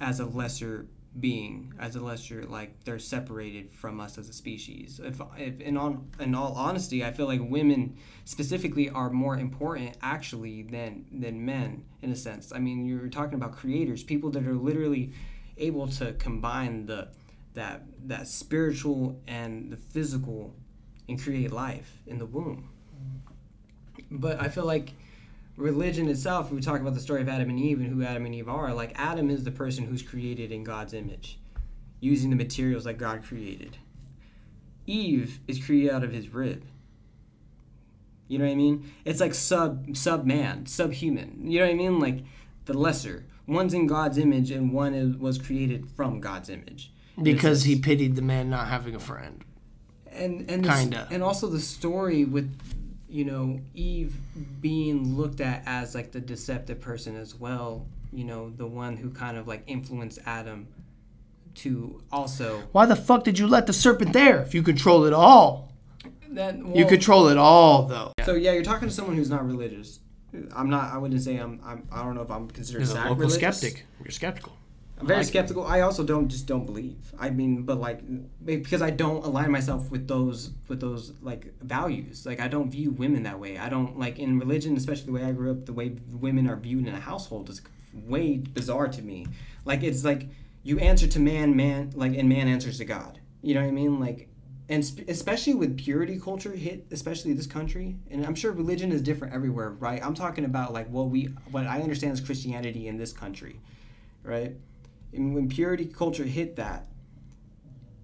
[0.00, 0.86] as a lesser
[1.20, 5.00] being, as unless you're like they're separated from us as a species.
[5.02, 9.96] If, if in on in all honesty, I feel like women specifically are more important
[10.02, 12.52] actually than than men in a sense.
[12.52, 15.12] I mean, you're talking about creators, people that are literally
[15.56, 17.08] able to combine the
[17.54, 20.54] that that spiritual and the physical
[21.08, 22.70] and create life in the womb.
[24.10, 24.94] But I feel like
[25.56, 28.34] religion itself, we talk about the story of Adam and Eve and who Adam and
[28.34, 31.38] Eve are, like Adam is the person who's created in God's image,
[32.00, 33.76] using the materials that God created.
[34.86, 36.64] Eve is created out of his rib.
[38.28, 38.92] You know what I mean?
[39.04, 41.42] It's like sub sub man, subhuman.
[41.44, 42.00] You know what I mean?
[42.00, 42.24] Like
[42.64, 43.24] the lesser.
[43.46, 46.90] One's in God's image and one is, was created from God's image.
[47.22, 49.44] Because he pitied the man not having a friend.
[50.10, 51.06] and and Kinda.
[51.10, 52.50] and also the story with
[53.14, 54.16] you know Eve
[54.60, 57.86] being looked at as like the deceptive person as well.
[58.12, 60.66] You know, the one who kind of like influenced Adam
[61.56, 65.12] to also Why the fuck did you let the serpent there if you control it
[65.12, 65.72] all?
[66.30, 68.12] that You control it all, though.
[68.24, 70.00] So yeah, you're talking to someone who's not religious.
[70.52, 70.92] I'm not.
[70.92, 71.60] I wouldn't say I'm.
[71.64, 73.58] I'm I don't know if I'm considered As a local sacrilegious.
[73.60, 74.56] skeptic, you're skeptical.
[75.06, 75.28] Very like it.
[75.28, 75.66] skeptical.
[75.66, 77.12] I also don't just don't believe.
[77.18, 78.02] I mean, but like
[78.44, 82.26] because I don't align myself with those with those like values.
[82.26, 83.58] Like I don't view women that way.
[83.58, 86.56] I don't like in religion, especially the way I grew up, the way women are
[86.56, 87.60] viewed in a household is
[87.92, 89.26] way bizarre to me.
[89.64, 90.28] Like it's like
[90.62, 93.20] you answer to man, man, like and man answers to God.
[93.42, 94.00] You know what I mean?
[94.00, 94.28] Like
[94.68, 99.02] and sp- especially with purity culture hit especially this country and i'm sure religion is
[99.02, 102.96] different everywhere right i'm talking about like what we what i understand is christianity in
[102.96, 103.60] this country
[104.22, 104.56] right
[105.14, 106.86] and when purity culture hit that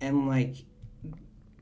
[0.00, 0.56] and like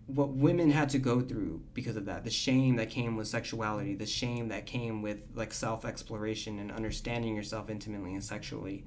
[0.07, 3.95] what women had to go through because of that the shame that came with sexuality
[3.95, 8.85] the shame that came with like self-exploration and understanding yourself intimately and sexually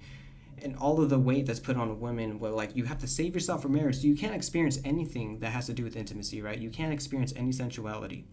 [0.63, 3.07] and all of the weight that's put on a woman where like you have to
[3.07, 3.97] save yourself for marriage.
[3.97, 6.57] So you can't experience anything that has to do with intimacy right?
[6.57, 8.25] You can't experience any sensuality.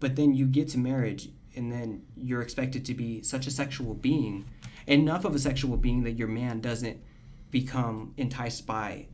[0.00, 3.94] But then you get to marriage and then you're expected to be such a sexual
[3.94, 4.44] being
[4.86, 7.00] enough of a sexual being that your man doesn't
[7.52, 9.06] become enticed by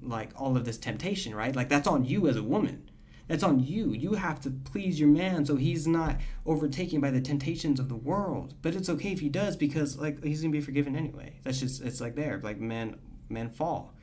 [0.00, 1.56] like all of this temptation right?
[1.56, 2.88] Like that's on you as a woman.
[3.28, 3.92] That's on you.
[3.92, 7.96] You have to please your man so he's not overtaken by the temptations of the
[7.96, 8.54] world.
[8.62, 11.40] But it's okay if he does because like he's gonna be forgiven anyway.
[11.42, 12.98] That's just it's like there like men
[13.28, 13.94] men fall.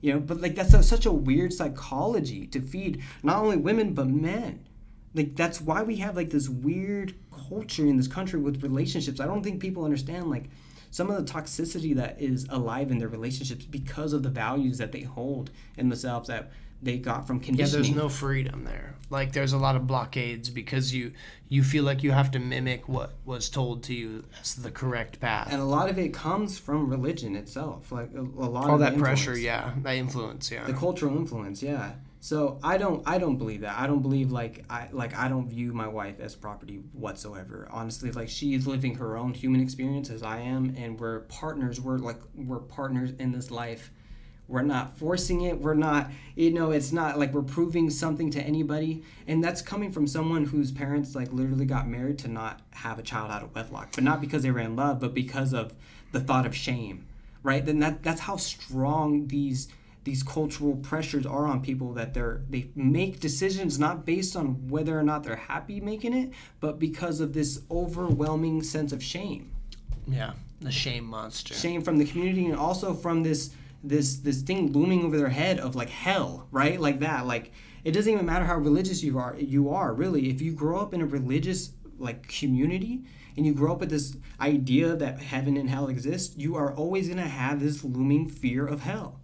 [0.00, 3.94] You know but like that's a, such a weird psychology to feed not only women
[3.94, 4.66] but men.
[5.14, 7.14] Like that's why we have like this weird
[7.48, 9.20] culture in this country with relationships.
[9.20, 10.48] I don't think people understand like
[10.90, 14.92] some of the toxicity that is alive in their relationships because of the values that
[14.92, 16.50] they hold in themselves that
[16.82, 17.84] they got from conditioning.
[17.84, 18.94] Yeah, there's no freedom there.
[19.10, 21.12] Like there's a lot of blockades because you
[21.48, 25.18] you feel like you have to mimic what was told to you as the correct
[25.18, 25.48] path.
[25.50, 28.80] and a lot of it comes from religion itself like a, a lot all of
[28.80, 30.64] that pressure, yeah, that influence, yeah.
[30.64, 33.78] the cultural influence yeah so i don't i don't believe that.
[33.78, 37.68] I don't believe like i like i don't view my wife as property whatsoever.
[37.70, 41.80] Honestly like she is living her own human experience as i am and we're partners.
[41.80, 43.92] We're like we're partners in this life.
[44.48, 45.60] We're not forcing it.
[45.60, 49.04] We're not you know it's not like we're proving something to anybody.
[49.26, 53.02] And that's coming from someone whose parents like literally got married to not have a
[53.02, 53.90] child out of wedlock.
[53.94, 55.72] But not because they were in love but because of
[56.12, 57.04] the thought of shame
[57.42, 57.64] right?
[57.64, 59.68] Then that that's how strong these
[60.08, 64.98] these cultural pressures are on people that they're they make decisions not based on whether
[64.98, 66.30] or not they're happy making it
[66.60, 69.52] but because of this overwhelming sense of shame
[70.06, 70.32] yeah,
[70.62, 71.52] the shame monster.
[71.52, 73.50] shame from the community and also from this
[73.84, 77.52] this this thing looming over their head of like hell right like that like
[77.84, 80.94] it doesn't even matter how religious you are you are really if you grow up
[80.94, 83.02] in a religious like community
[83.38, 87.06] and you grow up with this idea that heaven and hell exist, you are always
[87.06, 89.17] going to have this looming fear of hell.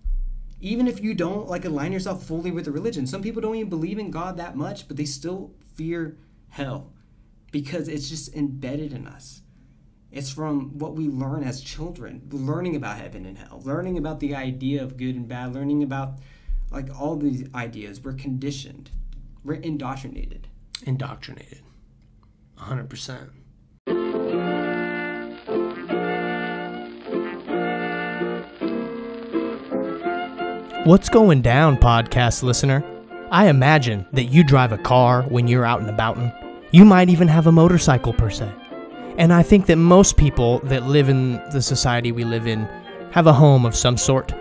[0.60, 3.06] Even if you don't like align yourself fully with the religion.
[3.06, 6.16] Some people don't even believe in God that much, but they still fear
[6.48, 6.92] hell
[7.52, 9.42] because it's just embedded in us.
[10.10, 14.34] It's from what we learn as children, learning about heaven and hell, learning about the
[14.34, 16.20] idea of good and bad, learning about
[16.70, 18.00] like all these ideas.
[18.00, 18.90] We're conditioned,
[19.44, 20.46] we're indoctrinated.
[20.86, 21.62] Indoctrinated.
[22.58, 23.30] 100%.
[30.84, 32.84] What's going down, podcast listener?
[33.30, 36.18] I imagine that you drive a car when you're out and about.
[36.72, 38.52] You might even have a motorcycle per se.
[39.16, 42.64] And I think that most people that live in the society we live in
[43.12, 44.34] have a home of some sort.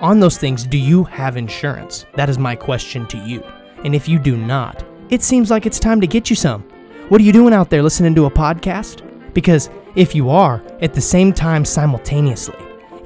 [0.00, 2.06] On those things, do you have insurance?
[2.14, 3.42] That is my question to you.
[3.84, 6.62] And if you do not, it seems like it's time to get you some.
[7.10, 9.02] What are you doing out there listening to a podcast?
[9.34, 12.56] Because if you are, at the same time simultaneously,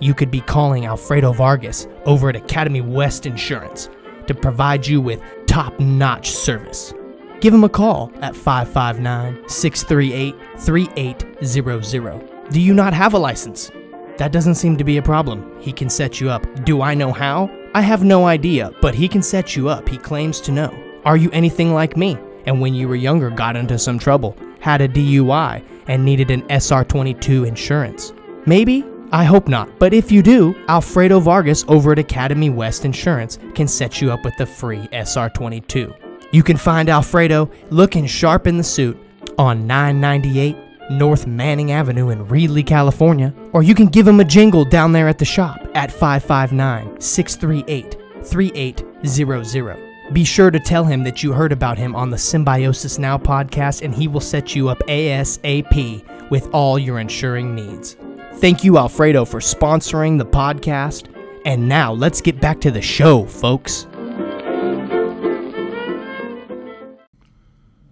[0.02, 3.88] you could be calling Alfredo Vargas over at Academy West Insurance
[4.26, 6.92] to provide you with top notch service.
[7.40, 12.50] Give him a call at 559 638 3800.
[12.50, 13.70] Do you not have a license?
[14.18, 15.60] That doesn't seem to be a problem.
[15.60, 16.46] He can set you up.
[16.64, 17.48] Do I know how?
[17.74, 19.88] I have no idea, but he can set you up.
[19.88, 20.76] He claims to know.
[21.04, 22.18] Are you anything like me?
[22.46, 26.42] And when you were younger, got into some trouble, had a DUI, and needed an
[26.48, 28.12] SR22 insurance?
[28.46, 33.38] Maybe I hope not, but if you do, Alfredo Vargas over at Academy West Insurance
[33.54, 35.94] can set you up with the free SR22.
[36.32, 38.98] You can find Alfredo looking sharp in the suit
[39.36, 40.56] on 998
[40.92, 45.08] North Manning Avenue in Reedley, California, or you can give him a jingle down there
[45.08, 49.92] at the shop at 559 638 3800.
[50.14, 53.82] Be sure to tell him that you heard about him on the Symbiosis Now podcast,
[53.82, 57.96] and he will set you up ASAP with all your insuring needs.
[58.36, 61.08] Thank you, Alfredo, for sponsoring the podcast.
[61.44, 63.86] And now let's get back to the show, folks.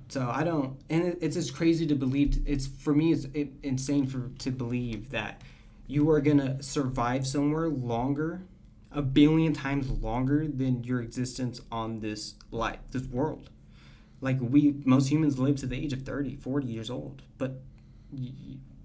[0.09, 2.43] So I don't, and it, it's just crazy to believe.
[2.45, 5.43] It's for me, it's it, insane for to believe that
[5.86, 8.43] you are gonna survive somewhere longer,
[8.91, 13.51] a billion times longer than your existence on this life, this world.
[14.20, 17.61] Like we, most humans live to the age of 30, 40 years old, but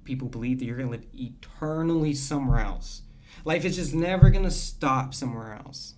[0.05, 3.01] people believe that you're gonna live eternally somewhere else.
[3.43, 5.95] Life is just never gonna stop somewhere else.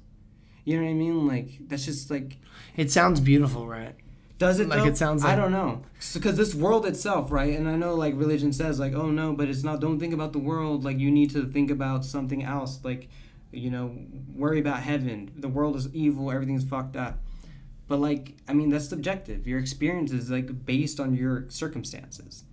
[0.65, 1.27] You know what I mean?
[1.27, 2.37] Like that's just like
[2.75, 3.95] It sounds beautiful, right?
[4.37, 4.67] does it?
[4.67, 4.89] Like, though?
[4.89, 5.83] it sounds I don't know,
[6.13, 7.57] because this world itself, right?
[7.57, 9.79] And I know like religion says like, oh no, but it's not.
[9.79, 10.83] Don't think about the world.
[10.83, 12.79] Like you need to think about something else.
[12.83, 13.09] Like,
[13.51, 13.97] you know,
[14.35, 15.31] worry about heaven.
[15.35, 16.31] The world is evil.
[16.31, 17.19] Everything's fucked up.
[17.87, 19.47] But like, I mean, that's subjective.
[19.47, 22.43] Your experience is like based on your circumstances,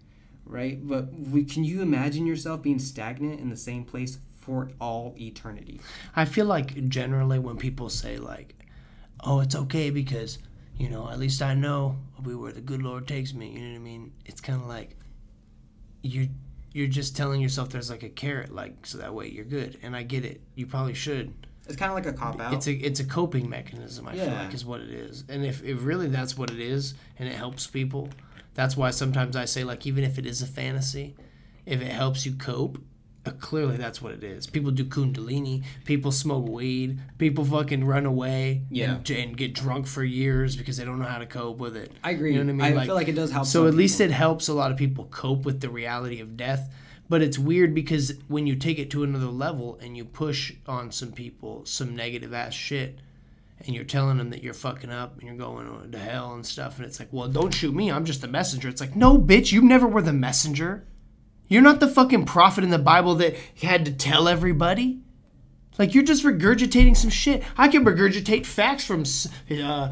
[0.47, 0.87] right?
[0.87, 5.81] But we, can you imagine yourself being stagnant in the same place for all eternity?
[6.15, 8.55] I feel like generally when people say like,
[9.23, 10.39] "Oh, it's okay because
[10.77, 13.61] you know at least I know I'll be where the good Lord takes me," you
[13.61, 14.13] know what I mean?
[14.25, 14.97] It's kind of like
[16.03, 16.29] you
[16.75, 19.79] you're just telling yourself there's like a carrot, like so that way you're good.
[19.83, 20.43] And I get it.
[20.57, 21.33] You probably should.
[21.67, 22.53] It's kind of like a cop out.
[22.53, 24.07] It's a it's a coping mechanism.
[24.07, 25.25] I feel like is what it is.
[25.29, 28.11] And if, if really that's what it is, and it helps people,
[28.55, 31.15] that's why sometimes I say like even if it is a fantasy,
[31.67, 32.79] if it helps you cope,
[33.27, 34.47] uh, clearly that's what it is.
[34.47, 35.65] People do kundalini.
[35.85, 37.01] People smoke weed.
[37.19, 38.63] People fucking run away.
[38.71, 38.97] Yeah.
[38.97, 41.91] And, and get drunk for years because they don't know how to cope with it.
[42.03, 42.35] I agree.
[42.35, 42.79] You know what I mean?
[42.79, 44.13] I feel like it does help So at least people.
[44.13, 46.71] it helps a lot of people cope with the reality of death.
[47.09, 50.91] But it's weird because when you take it to another level and you push on
[50.91, 52.99] some people some negative ass shit,
[53.67, 56.77] and you're telling them that you're fucking up and you're going to hell and stuff,
[56.77, 57.91] and it's like, well, don't shoot me.
[57.91, 58.69] I'm just a messenger.
[58.69, 60.87] It's like, no, bitch, you never were the messenger.
[61.49, 65.01] You're not the fucking prophet in the Bible that had to tell everybody.
[65.79, 67.43] Like you're just regurgitating some shit.
[67.57, 69.01] I can regurgitate facts from
[69.51, 69.91] uh, uh,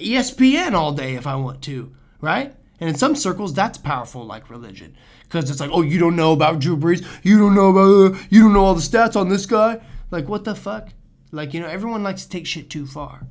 [0.00, 2.54] ESPN all day if I want to, right?
[2.80, 6.32] And in some circles, that's powerful, like religion, because it's like, oh, you don't know
[6.32, 9.28] about Drew Brees, you don't know about, uh, you don't know all the stats on
[9.28, 9.80] this guy.
[10.12, 10.90] Like, what the fuck?
[11.30, 13.26] Like, you know, everyone likes to take shit too far.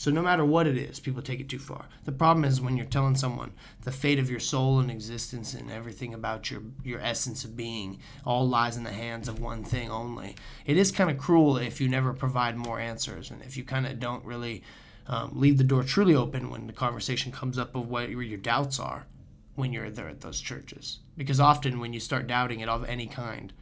[0.00, 1.84] So no matter what it is, people take it too far.
[2.06, 3.52] The problem is when you're telling someone
[3.82, 7.98] the fate of your soul and existence and everything about your your essence of being
[8.24, 10.36] all lies in the hands of one thing only.
[10.64, 13.86] It is kind of cruel if you never provide more answers and if you kind
[13.86, 14.62] of don't really
[15.06, 18.80] um, leave the door truly open when the conversation comes up of what your doubts
[18.80, 19.06] are
[19.54, 21.00] when you're there at those churches.
[21.14, 23.52] Because often when you start doubting it of any kind,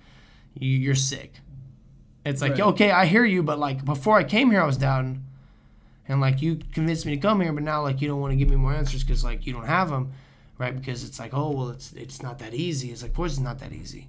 [0.55, 1.33] you, you're sick.
[2.25, 2.61] It's like, Right.
[2.61, 5.25] okay, I hear you, but like before I came here, I was doubting
[6.09, 8.37] and like you convinced me to come here but now like you don't want to
[8.37, 10.13] give me more answers because like you don't have them
[10.59, 10.77] right?
[10.77, 12.91] Because it's like, oh well, it's it's not that easy.
[12.91, 14.09] It's like, of course, it's not that easy.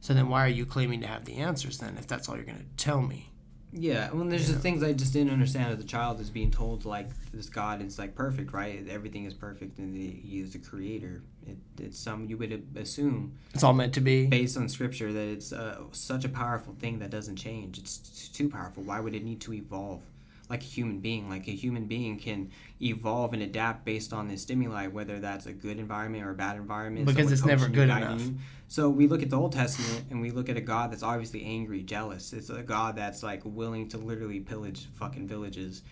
[0.00, 2.44] So then, why are you claiming to have the answers then, if that's all you're
[2.44, 3.30] gonna tell me?
[3.76, 6.84] Yeah, well, there's just things I just didn't understand as a child is being told
[6.84, 8.86] like this God is like perfect, right?
[8.88, 11.22] Everything is perfect, and he he is the creator.
[11.44, 14.26] It, it's some you would assume It's all meant to be.
[14.26, 17.78] based on scripture that it's uh, such a powerful thing that doesn't change.
[17.78, 17.98] It's
[18.28, 18.84] too powerful.
[18.84, 20.02] Why would it need to evolve?
[20.50, 22.50] Like a human being, like a human being can
[22.82, 26.56] evolve and adapt based on the stimuli, whether that's a good environment or a bad
[26.56, 27.06] environment.
[27.06, 28.20] Because someone it's never good enough.
[28.20, 28.36] you.
[28.68, 31.44] So we look at the Old Testament and we look at a God that's obviously
[31.44, 32.32] angry, jealous.
[32.34, 35.82] It's a God that's like willing to literally pillage fucking villages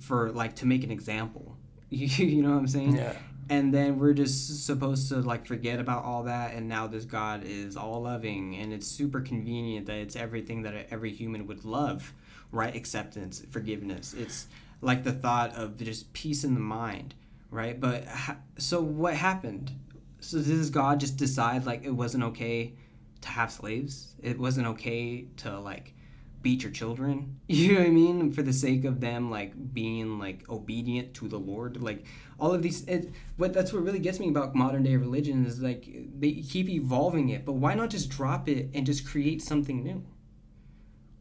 [0.00, 1.56] for like to make an example.
[1.88, 2.96] you know what I'm saying?
[2.96, 3.12] Yeah.
[3.48, 7.44] and then we're just supposed to like forget about all that and now this god
[7.44, 12.12] is all loving and it's super convenient that it's everything that every human would love
[12.52, 14.14] right acceptance forgiveness.
[14.14, 14.46] It's
[14.80, 17.14] like the thought of just peace in the mind
[17.50, 17.78] right?
[17.80, 19.72] But ha- so what happened?
[20.20, 22.74] So does god just decide like it wasn't okay
[23.22, 24.14] to have slaves?
[24.22, 25.94] It wasn't okay to like
[26.42, 27.40] beat your children?
[27.48, 28.32] You know what i mean?
[28.32, 31.80] For the sake of them like being like obedient to the lord?
[31.80, 32.04] Like
[32.38, 35.60] all of these it, what that's what really gets me about modern day religion is
[35.62, 35.86] like
[36.18, 40.04] they keep evolving it but why not just drop it and just create something new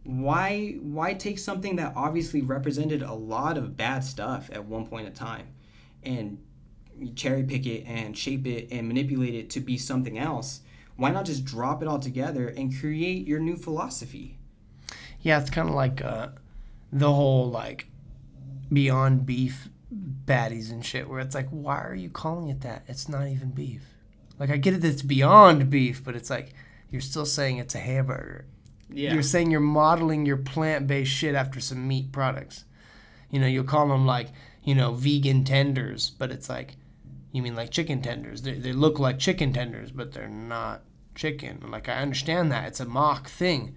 [0.05, 5.07] why why take something that obviously represented a lot of bad stuff at one point
[5.07, 5.47] in time
[6.03, 6.37] and
[7.15, 10.61] cherry pick it and shape it and manipulate it to be something else
[10.95, 14.37] why not just drop it all together and create your new philosophy
[15.25, 16.27] Yeah, it's kind of like uh,
[16.93, 17.87] the whole like
[18.71, 22.83] Beyond Beef baddies and shit, where it's like, why are you calling it that?
[22.87, 23.81] It's not even beef.
[24.37, 26.53] Like, I get it it's Beyond Beef, but it's like
[26.91, 28.45] you're still saying it's a hamburger.
[28.89, 32.65] Yeah You're saying you're modeling your plant based shit after some meat products.
[33.29, 34.29] You know, you'll call them like,
[34.63, 36.77] you know, vegan tenders, but it's like,
[37.31, 38.43] you mean like chicken tenders.
[38.43, 40.83] They, they look like chicken tenders, but they're not
[41.15, 41.63] chicken.
[41.69, 42.67] Like, I understand that.
[42.67, 43.75] It's a mock thing.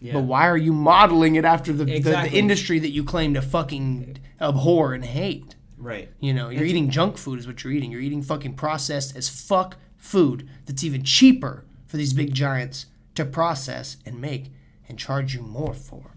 [0.00, 0.14] yeah.
[0.14, 3.42] But why are you modeling it after the, the, the industry that you claim to
[3.42, 5.56] fucking abhor and hate?
[5.76, 7.90] right You know, you're eating junk food is what you're eating.
[7.90, 13.24] You're eating fucking processed as fuck food that's even cheaper for these big giants to
[13.24, 14.52] process and make
[14.88, 16.12] and charge you more for.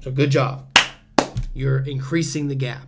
[0.00, 0.66] So good job.
[1.54, 2.86] You're increasing the gap.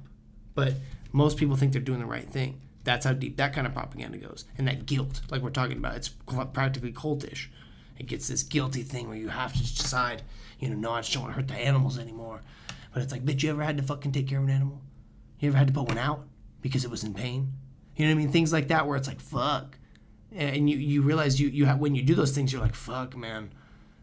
[0.55, 0.75] But
[1.13, 2.61] most people think they're doing the right thing.
[2.85, 4.45] That's how deep that kind of propaganda goes.
[4.57, 7.47] And that guilt, like we're talking about, it's practically cultish.
[7.99, 10.23] It gets this guilty thing where you have to decide,
[10.59, 12.43] you know, no, I just don't want to hurt the animals anymore.
[12.93, 14.81] But it's like, bitch, you ever had to fucking take care of an animal?
[15.41, 16.27] You ever had to put one out
[16.63, 17.53] because it was in pain?
[17.97, 18.33] You know what I mean?
[18.33, 19.77] Things like that where it's like, fuck.
[20.35, 23.17] And you, you realize you, you have, when you do those things, you're like, fuck,
[23.17, 23.51] man.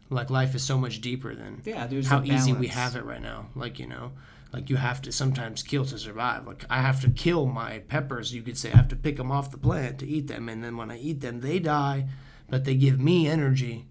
[0.10, 3.22] Like life is so much deeper than Yeah, there's how easy we have it right
[3.22, 3.48] now.
[3.56, 4.12] Like, you know,
[4.54, 6.46] like you have to sometimes kill to survive.
[6.46, 8.72] Like I have to kill my peppers, you could say.
[8.72, 10.48] I have to pick them off the plant to eat them.
[10.48, 12.08] And then when I eat them, they die,
[12.50, 13.88] but they give me energy.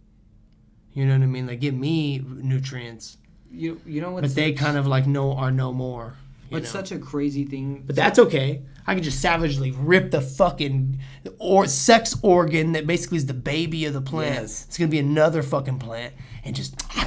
[0.93, 1.47] You know what I mean?
[1.47, 3.19] They give me nutrients,
[3.51, 6.15] you, you know what's but they kind of like no are no more.
[6.55, 6.81] What's know?
[6.81, 8.63] such a crazy thing But that's okay.
[8.87, 11.01] I can just savagely rip the fucking
[11.39, 14.43] or sex organ that basically is the baby of the plant.
[14.43, 14.65] Yes.
[14.67, 16.13] It's gonna be another fucking plant,
[16.45, 16.75] and just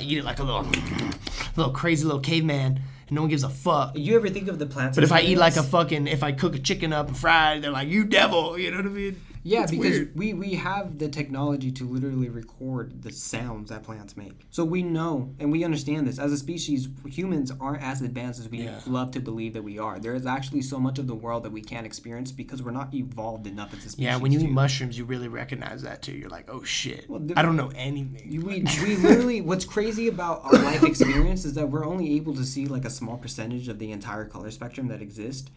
[0.00, 0.66] eat it like a little,
[1.56, 3.96] little crazy little caveman, and no one gives a fuck.
[3.96, 6.32] you ever think of the plants But if I eat like a fucking, if I
[6.32, 8.90] cook a chicken up and fry it, they're like, "You devil," you know what I
[8.90, 9.20] mean?
[9.46, 10.16] Yeah, It's because weird.
[10.16, 14.46] we we have the technology to literally record the sounds that plants make.
[14.50, 16.18] So we know and we understand this.
[16.18, 18.80] As a species, humans aren't as advanced as we Yeah.
[18.86, 19.98] love to believe that we are.
[19.98, 22.94] There is actually so much of the world that we can't experience because we're not
[22.94, 23.98] evolved enough as a species.
[23.98, 24.46] Yeah, when you to.
[24.46, 26.12] eat mushrooms, you really recognize that too.
[26.12, 30.42] You're like, "Oh shit, Well, I don't know anything." We, we literally what's crazy about
[30.44, 33.78] our life experience is that we're only able to see like a small percentage of
[33.78, 35.50] the entire color spectrum that exists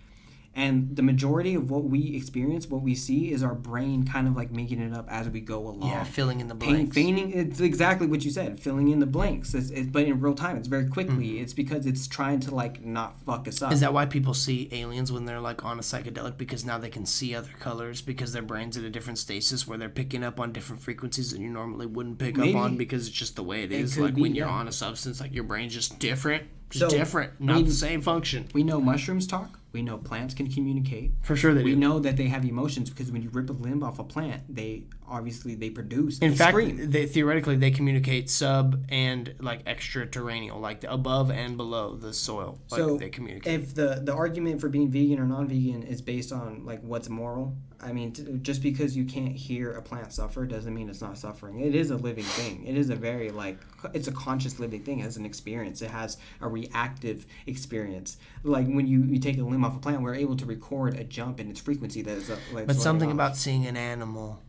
[0.58, 4.36] and the majority of what we experience what we see is our brain kind of
[4.36, 6.94] like making it up as we go along yeah, filling in the blanks.
[6.96, 10.34] feigning it's exactly what you said filling in the blanks it's, it, but in real
[10.34, 11.44] time it's very quickly Mm-hmm.
[11.44, 14.68] it's because it's trying to like not fuck us up Is that why people see
[14.72, 16.38] aliens when they're like on a psychedelic?
[16.38, 19.78] Because now they can see other colors because their brain's at a different stasis where
[19.78, 22.54] they're picking up on different frequencies that you normally wouldn't pick Maybe.
[22.56, 23.98] up on because it's just the way it is.
[23.98, 24.54] like be, when you're yeah.
[24.54, 28.48] on a substance, like your brain's just different, just So, different, not the same function.
[28.54, 31.80] we know mushrooms talk we know plants can communicate For sure, they we do.
[31.80, 34.84] know that they have emotions because when you rip a limb off a plant they
[35.08, 36.58] obviously they produce In they fact,
[36.92, 42.60] they, theoretically, they communicate sub and like extraterrestrial, like the above and below the soil.
[42.72, 43.54] Like so they communicate.
[43.62, 47.56] if the the argument for being vegan or non-vegan is based on like what's moral
[47.82, 51.18] i mean t- just because you can't hear a plant suffer doesn't mean it's not
[51.18, 53.58] suffering it is a living thing it is a very like
[53.94, 58.18] it's a conscious living thing it has an experience it has a reactive experience.
[58.44, 61.04] Like when you, you take a limb off a plant, we're able to record a
[61.04, 63.14] jump in its frequency that is uh, like But something off.
[63.14, 64.42] about seeing an animal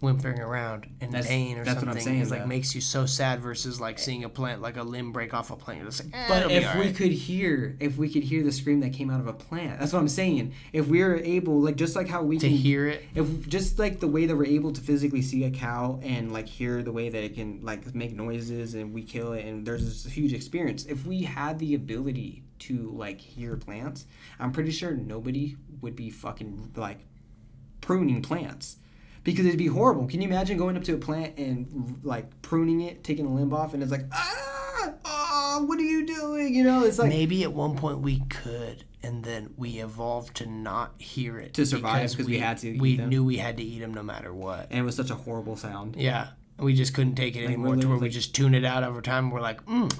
[0.00, 2.46] whimpering around in That's- pain or that's what I'm something saying, is like though.
[2.46, 5.56] makes you so sad versus like seeing a plant like a limb break off a
[5.56, 5.80] plant.
[5.80, 8.80] You're just like, eh, But if we could hear, if we could hear the scream
[8.80, 10.52] that came out of a plant, that's what I'm saying.
[10.72, 13.78] If we were able, like just like how we to can hear it, if just
[13.78, 16.92] like the way that we're able to physically see a cow and like hear the
[16.92, 20.32] way that it can like make noises and we kill it and there's this huge
[20.32, 24.04] experience if we had the ability to like hear plants
[24.40, 26.98] i'm pretty sure nobody would be fucking like
[27.80, 28.76] pruning plants
[29.32, 32.80] because it'd be horrible can you imagine going up to a plant and like pruning
[32.82, 34.48] it taking a limb off and it's like ah
[35.04, 38.84] oh, what are you doing you know it's like maybe at one point we could,
[39.02, 42.80] and then we evolved to not hear it To survive, 'cause we had to eat
[42.80, 44.68] We knew we had to eat them no matter what.
[44.70, 47.76] and it was such a horrible sound Yeah, we just couldn't take it anymore.
[47.76, 49.30] To where we just tune it out over time.
[49.30, 49.92] We're like, mm.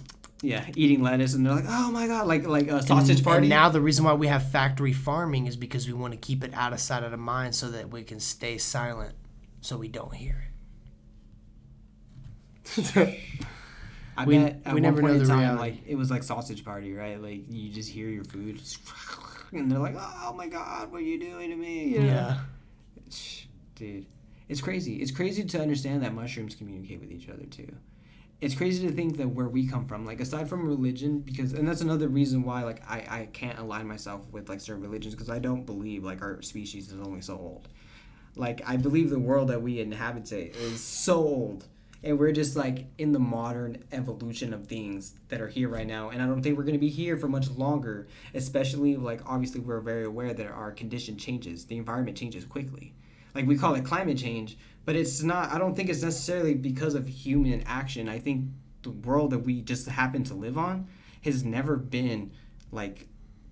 [0.42, 3.48] yeah eating lettuce and they're like oh my god like like a sausage party And
[3.48, 6.52] now the reason why we have factory farming is because we want to keep it
[6.54, 9.14] out of sight, out of mind, so that we can stay silent,
[9.60, 10.44] so we don't hear
[12.76, 13.18] it.
[14.16, 15.60] I We- bet at we one never point know in the time, reality.
[15.60, 17.20] like it was like sausage party, right?
[17.22, 18.60] Like you just hear your food,
[19.52, 22.06] and they're like, "Oh my god, what are you doing to me?" You know?
[22.06, 22.38] Yeah.
[23.76, 24.06] Dude,
[24.48, 24.96] it's crazy.
[24.96, 27.72] It's crazy to understand that mushrooms communicate with each other too.
[28.40, 31.66] It's crazy to think that where we come from, like aside from religion, because and
[31.66, 35.30] that's another reason why like I I can't align myself with like certain religions because
[35.30, 37.68] I don't believe like our species is only so old.
[38.38, 41.66] Like I believe the world that we inhabit is so old,
[42.02, 46.10] and we're just like in the modern evolution of things that are here right now.
[46.10, 48.06] And I don't think we're gonna be here for much longer.
[48.34, 52.94] Especially like obviously we're very aware that our condition changes, the environment changes quickly.
[53.34, 55.52] Like we call it climate change, but it's not.
[55.52, 58.08] I don't think it's necessarily because of human action.
[58.08, 58.46] I think
[58.82, 60.86] the world that we just happen to live on
[61.24, 62.30] has never been
[62.70, 63.08] like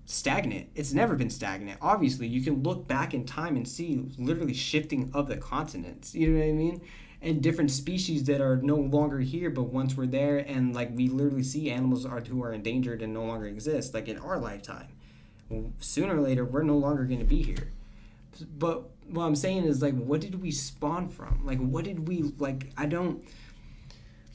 [0.07, 0.69] stagnant.
[0.75, 1.79] It's never been stagnant.
[1.83, 6.15] Obviously, you can look back in time and see literally shifting of the continents.
[6.15, 6.81] You know what I mean?
[7.21, 11.09] And different species that are no longer here, but once were there, and like we
[11.09, 14.89] literally see animals are who are endangered and no longer exist, like in our lifetime.
[15.81, 17.73] Sooner or later, we're no longer going to be here.
[18.59, 21.41] But what I'm saying is like, what did we spawn from?
[21.45, 22.73] Like, what did we like?
[22.77, 23.25] I don't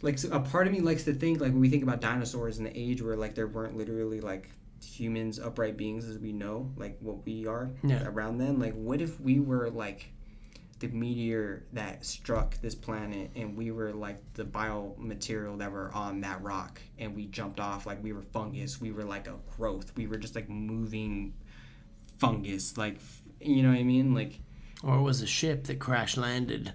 [0.01, 2.63] like a part of me likes to think like when we think about dinosaurs in
[2.63, 4.49] the age where like there weren't literally like
[4.83, 8.03] humans upright beings as we know like what we are Yeah.
[8.07, 8.59] around them.
[8.59, 10.11] like what if we were like
[10.79, 16.21] the meteor that struck this planet and we were like the biomaterial that were on
[16.21, 19.91] that rock and we jumped off like we were fungus we were like a growth
[19.95, 21.33] we were just like moving
[22.17, 22.97] fungus like
[23.39, 24.39] you know what i mean like
[24.83, 26.73] Or it was a ship that crash landed.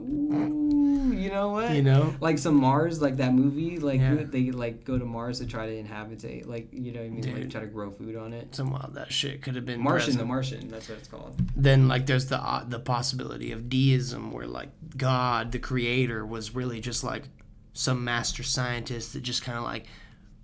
[0.00, 1.72] Ooh, you know what?
[1.72, 2.14] You know?
[2.20, 4.16] like some Mars, like that movie, like Yeah.
[4.24, 7.34] they like go to Mars to try to inhabitate, like you know what I mean,
[7.34, 8.54] like try to grow food on it.
[8.54, 10.18] Some wild that shit could have been Martian, present.
[10.20, 11.40] the Martian, that's what it's called.
[11.56, 16.54] then like there's the uh, the possibility of deism where like god the creator was
[16.54, 17.24] really just like
[17.72, 19.86] some master scientist that just kind of like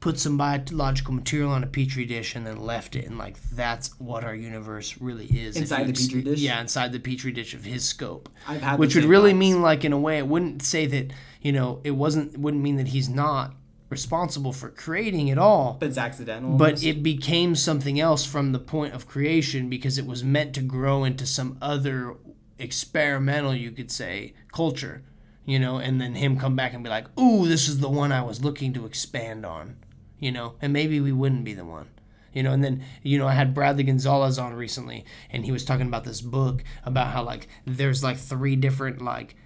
[0.05, 3.99] put some biological material on a petri dish and then left it and like that's
[3.99, 6.41] what our universe really is Inside the petri dish?
[6.41, 9.39] yeah inside the petri dish of his scope I've had which would really thoughts.
[9.39, 12.77] mean like in a way it wouldn't say that you know it wasn't wouldn't mean
[12.77, 13.55] that he's not
[13.89, 16.59] responsible for creating it all But it's accidental.
[16.59, 16.85] but almost.
[16.85, 21.05] it became something else from the point of creation because it was meant to grow
[21.05, 22.15] into some other
[22.59, 25.03] experimental you could say culture
[25.47, 28.13] you know and then him come back and be like ooh this is the one
[28.13, 29.77] i was looking to expand on
[30.25, 31.87] you know and maybe we wouldn't be the one
[32.33, 35.65] you know and then you know i had bradley gonzalez on recently and he was
[35.65, 39.37] talking about this book about how like there's like three different like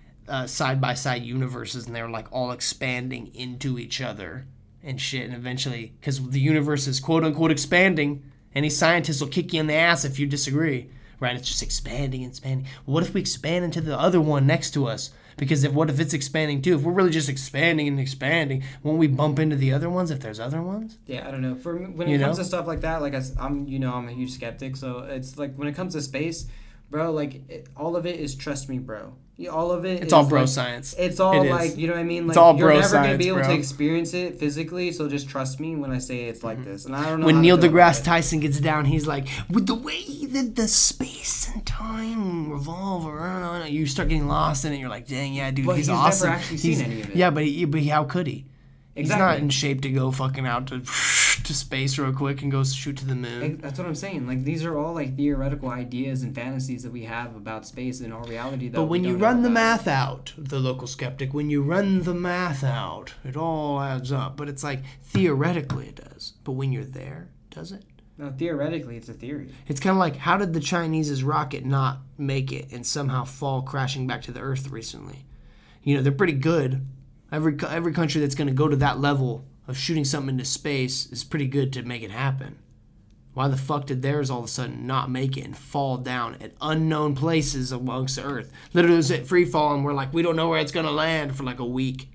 [0.46, 4.46] side by side universes and they're like all expanding into each other
[4.84, 8.22] and shit and eventually because the universe is quote unquote expanding
[8.54, 10.88] any scientist will kick you in the ass if you disagree
[11.20, 11.34] right?
[11.34, 12.68] It's just expanding and expanding.
[12.84, 15.98] What if we expand into the other one next to us because if what if
[16.00, 19.72] it's expanding too if we're really just expanding and expanding won't we bump into the
[19.72, 21.54] other ones if there's other ones yeah, I don't know.
[21.54, 22.42] For when You it comes know?
[22.44, 24.76] to stuff like that, like I, am you know, I'm a huge skeptic.
[24.76, 26.46] So it's like when it comes to space,
[26.90, 29.14] bro, like it, all of it is trust me, bro.
[29.46, 30.02] All of it.
[30.02, 32.26] it's all bro like, science It's all It like you know what I mean.
[32.26, 33.46] Like all you're bro never gonna be able bro.
[33.46, 36.70] to experience it physically, so just trust me when I say it's like mm-hmm.
[36.70, 36.86] this.
[36.86, 38.02] And I don't know when Neil deGrasse.
[38.02, 43.70] Tyson gets down, he's like, with the way that the space and time revolve around,
[43.70, 44.78] you start getting lost in it.
[44.78, 46.30] You're like, dang, yeah, dude, But he's, he's never awesome.
[46.30, 47.16] actually seen He's- any of it.
[47.16, 48.46] Yeah, but he, but how could he?
[48.94, 50.80] He's not in shape to go fucking out to
[51.44, 53.58] to space real quick and go shoot to the moon.
[53.62, 54.26] That's what I'm saying.
[54.26, 58.00] Like these are all like theoretical ideas and fantasies that we have about space.
[58.00, 59.64] In our reality, though, But when you run the about it.
[59.64, 64.36] math out, the local skeptic, when you run the math out, it all adds up.
[64.36, 66.34] But it's like theoretically it does.
[66.44, 67.84] But when you're there, does it?
[68.18, 69.48] no, theoretically, it's a theory.
[69.68, 73.62] It's kind of like how did the Chinese's rocket not make it and somehow fall
[73.62, 75.24] crashing back to the Earth recently?
[75.82, 76.84] You know they're pretty good.
[77.30, 81.06] Every every country that's going to go to that level of shooting something into space
[81.12, 82.58] is pretty good to make it happen.
[83.34, 86.38] Why the fuck did theirs all of a sudden not make it and fall down
[86.40, 88.50] at unknown places amongst the Earth?
[88.72, 90.90] Literally, it was at free fall, and we're like, we don't know where it's gonna
[90.90, 92.10] land for like a week.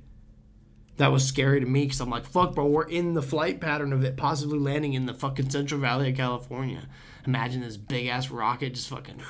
[0.97, 3.93] That was scary to me because I'm like, fuck, bro, we're in the flight pattern
[3.93, 6.89] of it possibly landing in the fucking Central Valley of California.
[7.25, 9.19] Imagine this big ass rocket just fucking.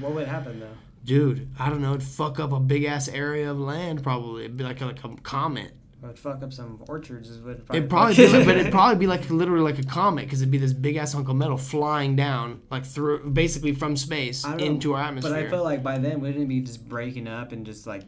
[0.00, 0.74] What would happen though?
[1.04, 1.94] Dude, I don't know.
[1.94, 4.44] It'd fuck up a big ass area of land probably.
[4.44, 5.72] It'd be like a, like a comet.
[6.02, 7.30] It would fuck up some orchards.
[7.30, 10.24] Is what It'd probably be like, but it'd probably be like literally like a comet
[10.24, 13.96] because it'd be this big ass hunk of metal flying down like through basically from
[13.96, 15.32] space I don't know, into our atmosphere.
[15.32, 18.02] But I feel like by then, wouldn't it be just breaking up and just like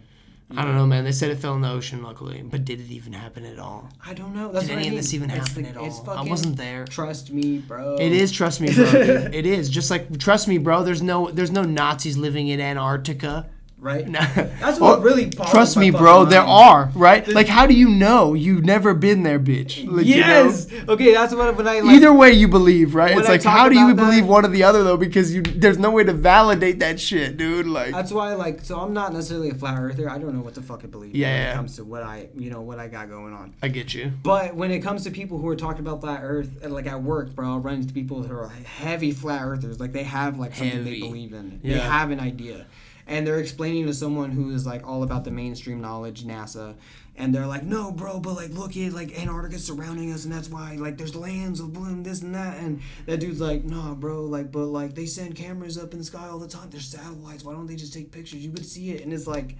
[0.50, 1.04] I don't know, man.
[1.04, 3.88] They said it fell in the ocean, luckily, but did it even happen at all?
[4.06, 4.52] I don't know.
[4.52, 6.10] That's Did any I of this even It's happen the- at all?
[6.10, 6.84] I wasn't there.
[6.84, 7.96] Trust me, bro.
[7.96, 8.84] It is, trust me, bro.
[8.84, 10.84] it is just like trust me, bro.
[10.84, 13.48] There's no, there's no Nazis living in Antarctica.
[13.84, 14.10] Right.
[14.10, 16.24] That's That's what really boggles Trust me, fucking bro.
[16.24, 17.26] There are right.
[17.28, 18.34] Like, how do you know?
[18.34, 19.86] You've never been there, bitch.
[19.90, 20.26] Like, you know?
[20.26, 20.72] yes.
[20.88, 21.96] Okay, that's what when I like.
[21.96, 23.16] Either way, you believe, right?
[23.16, 24.96] It's I like, how do you about that- believe one or the other though?
[24.96, 27.66] Because you, there's no way to validate that shit, dude.
[27.66, 30.08] Like, That's why, like, so I'm not necessarily a flat earther.
[30.10, 31.52] I don't know what to fucking believe Yeah, when yeah.
[31.52, 33.54] it comes to what I, you know, what I got going on.
[33.62, 34.10] I get you.
[34.22, 37.02] But when it comes to people who are talking about flat Earth, uh, like at
[37.02, 39.78] work, bro, I'll run into people who are heavy flat earthers.
[39.78, 41.60] Like they have like something they believe in.
[41.62, 42.66] They have an idea,
[43.06, 46.74] and they're explaining to someone who is like all about the mainstream knowledge, NASA,
[47.16, 50.48] and they're like, "No, bro, but like look at like Antarctica surrounding us, and that's
[50.48, 54.24] why like there's lands of bloom, this and that." And that dude's like, "Nah, bro,
[54.24, 56.70] like but like they send cameras up in the sky all the time.
[56.70, 57.44] There's satellites.
[57.44, 58.44] Why don't they just take pictures?
[58.44, 59.56] You would see it." And it's like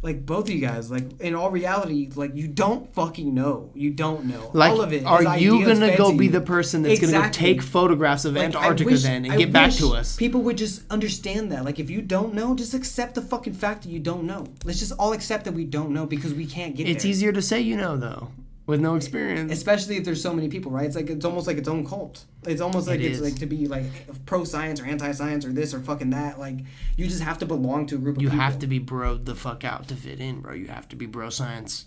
[0.00, 3.70] like both of you guys, like in all reality, like you don't fucking know.
[3.74, 4.50] You don't know.
[4.52, 5.04] Like, all of it.
[5.04, 8.90] are you gonna go be the person that's gonna go take photographs of Like, Antarctica
[8.90, 10.14] wish- then and I get back to us?
[10.16, 11.64] People would just understand that.
[11.64, 14.46] Like if you don't know, just accept the fucking fact that you don't know.
[14.64, 17.10] Let's just all accept that we don't know because we can't get It's there.
[17.10, 18.30] easier to say you know though,
[18.68, 19.50] with no experience.
[19.50, 20.84] Especially if there's so many people, right?
[20.84, 22.24] It's like it's almost like its own cult.
[22.44, 23.22] It's almost like It it's is.
[23.24, 23.86] like to be like
[24.26, 26.38] pro science or anti science or this or fucking that.
[26.38, 26.58] Like
[26.96, 28.42] you just have to belong to a group of You people.
[28.44, 30.52] have to be bro the fuck out to fit in, bro.
[30.52, 31.86] You have to be bro science.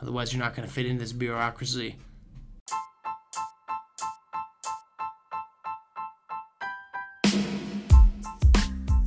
[0.00, 1.96] Otherwise, you're not gonna fit in this bureaucracy.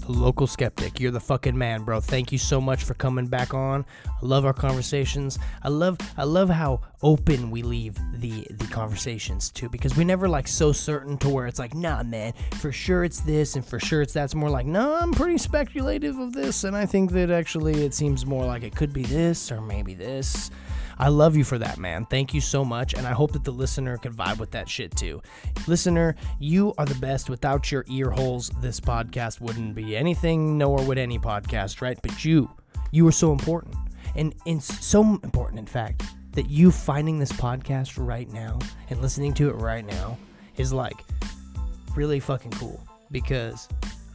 [0.10, 2.00] Local skeptic, you're the fucking man, bro.
[2.00, 3.86] Thank you so much for coming back on.
[4.06, 5.38] I love our conversations.
[5.64, 10.30] I love I love how open we leave the the conversations too because we never
[10.30, 13.80] like so certain to where it's like, "Nah, man, for sure it's this and for
[13.80, 17.12] sure it's that." It's more like, "No, I'm pretty speculative of this and I think
[17.12, 20.52] that actually it seems more like it could be this or maybe this."
[21.00, 22.06] I love you for that, man.
[22.06, 22.94] Thank you so much.
[22.94, 25.22] And I hope that the listener can vibe with that shit too.
[25.68, 27.30] Listener, you are the best.
[27.30, 32.00] Without your ear holes, this podcast wouldn't be anything, nor would any podcast, right?
[32.02, 32.50] But you,
[32.92, 33.76] you are so important.
[34.16, 38.58] And, and so important, in fact, that you finding this podcast right now
[38.90, 40.18] and listening to it right now
[40.58, 41.04] is like
[41.96, 42.84] really fucking cool.
[43.12, 43.68] Because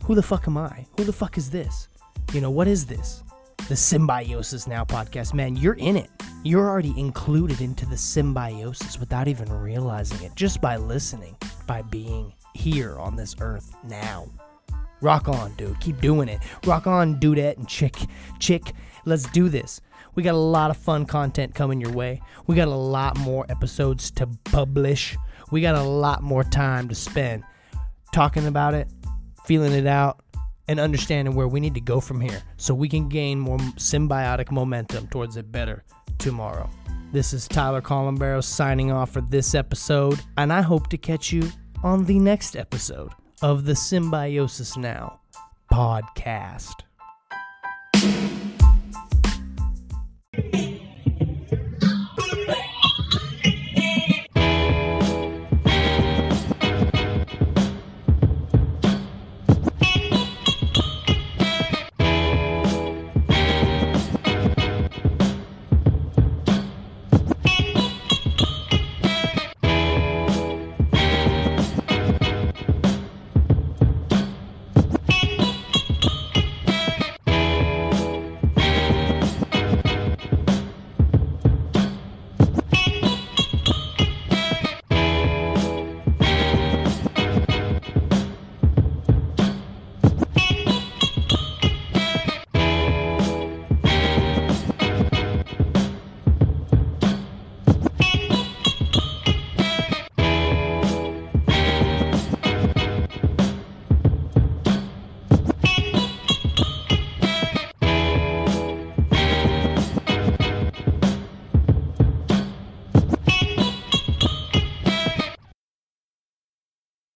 [0.05, 0.87] who the fuck am I?
[0.97, 1.89] Who the fuck is this?
[2.33, 3.23] You know, what is this?
[3.69, 5.35] The Symbiosis Now podcast.
[5.35, 6.11] Man, you're in it.
[6.43, 11.37] You're already included into the symbiosis without even realizing it, just by listening,
[11.67, 14.27] by being here on this earth now.
[15.01, 15.81] Rock on, dude.
[15.81, 16.41] Keep doing it.
[16.67, 17.97] Rock on, dudette and chick.
[18.41, 18.73] Chick,
[19.05, 19.81] let's do this.
[20.15, 22.21] We got a lot of fun content coming your way.
[22.47, 25.17] We got a lot more episodes to publish.
[25.51, 27.45] We got a lot more time to spend
[28.13, 28.89] talking about it,
[29.45, 30.21] feeling it out,
[30.69, 34.51] and understanding where we need to go from here so we can gain more symbiotic
[34.51, 35.85] momentum towards a better
[36.19, 36.69] tomorrow.
[37.13, 41.51] This is Tyler Colombero signing off for this episode, and I hope to catch you
[41.83, 43.11] on the next episode
[43.43, 45.21] of the Symbiosis Now
[45.71, 46.75] podcast.